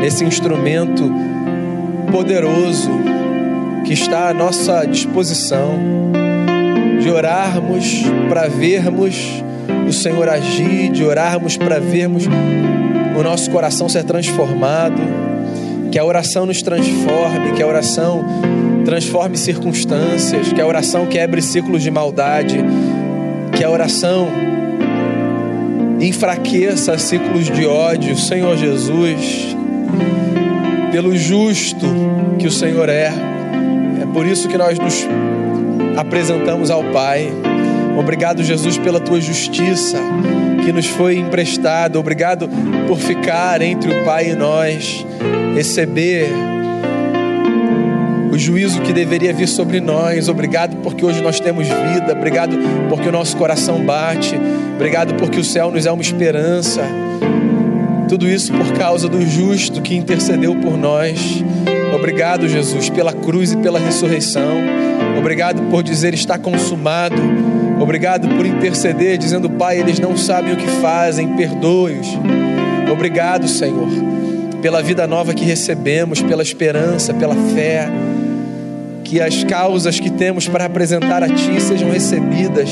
nesse 0.00 0.24
instrumento 0.24 1.10
poderoso 2.12 3.13
que 3.84 3.92
está 3.92 4.30
à 4.30 4.34
nossa 4.34 4.86
disposição 4.86 5.78
de 7.00 7.10
orarmos 7.10 8.02
para 8.28 8.48
vermos 8.48 9.14
o 9.86 9.92
Senhor 9.92 10.26
agir, 10.28 10.90
de 10.90 11.04
orarmos 11.04 11.56
para 11.56 11.78
vermos 11.78 12.24
o 12.26 13.22
nosso 13.22 13.50
coração 13.50 13.88
ser 13.88 14.04
transformado, 14.04 15.00
que 15.92 15.98
a 15.98 16.04
oração 16.04 16.46
nos 16.46 16.62
transforme, 16.62 17.52
que 17.52 17.62
a 17.62 17.66
oração 17.66 18.24
transforme 18.86 19.36
circunstâncias, 19.36 20.52
que 20.52 20.60
a 20.60 20.66
oração 20.66 21.06
quebre 21.06 21.42
ciclos 21.42 21.82
de 21.82 21.90
maldade, 21.90 22.56
que 23.54 23.62
a 23.62 23.70
oração 23.70 24.28
enfraqueça 26.00 26.96
ciclos 26.98 27.50
de 27.50 27.66
ódio, 27.66 28.16
Senhor 28.16 28.56
Jesus, 28.56 29.56
pelo 30.90 31.14
justo 31.16 31.86
que 32.38 32.46
o 32.46 32.50
Senhor 32.50 32.88
é 32.88 33.33
por 34.14 34.24
isso 34.24 34.48
que 34.48 34.56
nós 34.56 34.78
nos 34.78 35.06
apresentamos 35.96 36.70
ao 36.70 36.84
Pai. 36.84 37.30
Obrigado, 37.98 38.42
Jesus, 38.44 38.78
pela 38.78 39.00
tua 39.00 39.20
justiça 39.20 39.98
que 40.64 40.72
nos 40.72 40.86
foi 40.86 41.18
emprestada. 41.18 41.98
Obrigado 41.98 42.48
por 42.86 42.96
ficar 42.96 43.60
entre 43.60 43.90
o 43.90 44.04
Pai 44.04 44.30
e 44.30 44.34
nós, 44.34 45.04
receber 45.54 46.28
o 48.32 48.38
juízo 48.38 48.80
que 48.82 48.92
deveria 48.92 49.32
vir 49.32 49.48
sobre 49.48 49.80
nós. 49.80 50.28
Obrigado 50.28 50.76
porque 50.76 51.04
hoje 51.04 51.20
nós 51.20 51.40
temos 51.40 51.66
vida. 51.66 52.12
Obrigado 52.12 52.56
porque 52.88 53.08
o 53.08 53.12
nosso 53.12 53.36
coração 53.36 53.84
bate. 53.84 54.38
Obrigado 54.76 55.14
porque 55.14 55.40
o 55.40 55.44
céu 55.44 55.70
nos 55.70 55.86
é 55.86 55.92
uma 55.92 56.02
esperança. 56.02 56.82
Tudo 58.08 58.28
isso 58.28 58.52
por 58.52 58.72
causa 58.78 59.08
do 59.08 59.20
justo 59.22 59.82
que 59.82 59.96
intercedeu 59.96 60.54
por 60.56 60.76
nós. 60.76 61.42
Obrigado, 61.94 62.48
Jesus, 62.48 62.90
pela 62.90 63.12
cruz 63.12 63.52
e 63.52 63.56
pela 63.56 63.78
ressurreição. 63.78 64.56
Obrigado 65.18 65.62
por 65.70 65.82
dizer 65.82 66.12
está 66.12 66.36
consumado. 66.36 67.16
Obrigado 67.80 68.28
por 68.36 68.44
interceder, 68.44 69.16
dizendo, 69.16 69.48
Pai, 69.48 69.78
eles 69.78 69.98
não 69.98 70.16
sabem 70.16 70.52
o 70.52 70.56
que 70.56 70.66
fazem, 70.80 71.36
perdoe-os. 71.36 72.08
Obrigado, 72.92 73.48
Senhor, 73.48 73.88
pela 74.60 74.82
vida 74.82 75.06
nova 75.06 75.34
que 75.34 75.44
recebemos, 75.44 76.20
pela 76.20 76.42
esperança, 76.42 77.14
pela 77.14 77.34
fé. 77.54 77.88
Que 79.04 79.20
as 79.20 79.44
causas 79.44 80.00
que 80.00 80.10
temos 80.10 80.48
para 80.48 80.64
apresentar 80.64 81.22
a 81.22 81.28
Ti 81.28 81.60
sejam 81.60 81.90
recebidas 81.90 82.70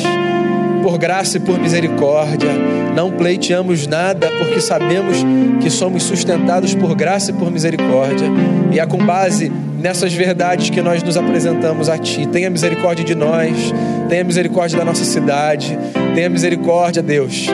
por 0.83 0.99
graça 0.99 1.37
e 1.37 1.41
por 1.41 1.59
misericórdia. 1.59 2.51
Não 2.95 3.11
pleiteamos 3.11 3.87
nada, 3.87 4.29
porque 4.39 4.61
sabemos 4.61 5.19
que 5.63 5.71
somos 5.71 6.03
sustentados 6.03 6.75
por 6.75 6.95
graça 6.95 7.31
e 7.31 7.35
por 7.35 7.51
misericórdia. 7.51 8.27
E 8.71 8.79
é 8.79 8.85
com 8.85 8.99
base 8.99 9.51
nessas 9.81 10.13
verdades 10.13 10.69
que 10.69 10.83
nós 10.83 11.03
nos 11.03 11.17
apresentamos 11.17 11.89
a 11.89 11.97
Ti. 11.97 12.27
Tenha 12.27 12.51
misericórdia 12.51 13.05
de 13.05 13.15
nós, 13.15 13.73
tenha 14.09 14.25
misericórdia 14.25 14.79
da 14.79 14.85
nossa 14.85 15.05
cidade, 15.05 15.79
tenha 16.15 16.29
misericórdia, 16.29 17.03
Deus, 17.03 17.47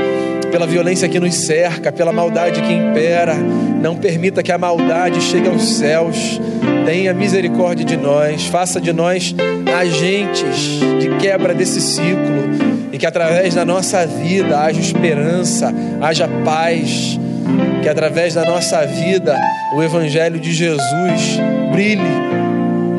pela 0.51 0.67
violência 0.67 1.09
que 1.09 1.21
nos 1.21 1.35
cerca, 1.35 1.93
pela 1.93 2.13
maldade 2.13 2.61
que 2.63 2.73
impera. 2.73 3.35
Não 3.35 3.95
permita 3.95 4.43
que 4.43 4.51
a 4.51 4.59
maldade 4.59 5.21
chegue 5.21 5.49
aos 5.49 5.77
céus. 5.77 6.41
Tenha 6.85 7.13
misericórdia 7.13 7.85
de 7.85 7.97
nós, 7.97 8.47
faça 8.47 8.81
de 8.81 8.93
nós 8.93 9.35
agentes 9.79 10.81
de 10.99 11.17
quebra 11.19 11.55
desse 11.55 11.81
ciclo 11.81 12.78
e 12.93 12.99
que 12.99 13.07
através 13.07 13.55
da 13.55 13.65
nossa 13.65 14.07
vida 14.07 14.61
haja 14.61 14.81
esperança, 14.81 15.73
haja 16.01 16.29
paz, 16.45 17.19
que 17.83 17.89
através 17.89 18.35
da 18.35 18.45
nossa 18.45 18.85
vida 18.87 19.37
o 19.75 19.83
Evangelho 19.83 20.39
de 20.39 20.53
Jesus 20.53 21.39
brilhe 21.73 22.03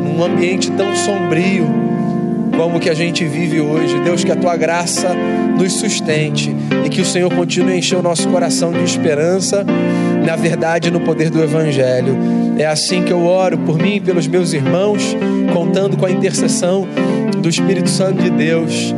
num 0.03 0.23
ambiente 0.23 0.71
tão 0.71 0.95
sombrio 0.95 1.67
como 2.55 2.79
que 2.79 2.89
a 2.89 2.93
gente 2.93 3.23
vive 3.25 3.61
hoje. 3.61 3.99
Deus, 4.01 4.23
que 4.23 4.31
a 4.31 4.35
tua 4.35 4.57
graça 4.57 5.15
nos 5.57 5.73
sustente 5.73 6.53
e 6.85 6.89
que 6.89 7.01
o 7.01 7.05
Senhor 7.05 7.33
continue 7.33 7.73
a 7.73 7.77
encher 7.77 7.97
o 7.97 8.01
nosso 8.01 8.27
coração 8.27 8.71
de 8.71 8.83
esperança 8.83 9.65
na 10.25 10.35
verdade 10.35 10.91
no 10.91 10.99
poder 10.99 11.29
do 11.29 11.41
Evangelho. 11.41 12.17
É 12.57 12.65
assim 12.65 13.03
que 13.03 13.13
eu 13.13 13.25
oro 13.25 13.57
por 13.59 13.77
mim 13.77 13.95
e 13.95 13.99
pelos 14.01 14.27
meus 14.27 14.51
irmãos, 14.51 15.15
contando 15.53 15.95
com 15.95 16.05
a 16.05 16.11
intercessão 16.11 16.87
do 17.41 17.47
Espírito 17.47 17.89
Santo 17.89 18.21
de 18.21 18.29
Deus 18.29 18.93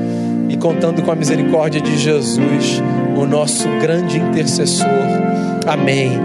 e 0.51 0.57
contando 0.57 1.01
com 1.01 1.11
a 1.11 1.15
misericórdia 1.15 1.79
de 1.79 1.97
Jesus, 1.97 2.81
o 3.15 3.25
nosso 3.25 3.67
grande 3.79 4.19
intercessor. 4.19 4.85
Amém. 5.65 6.19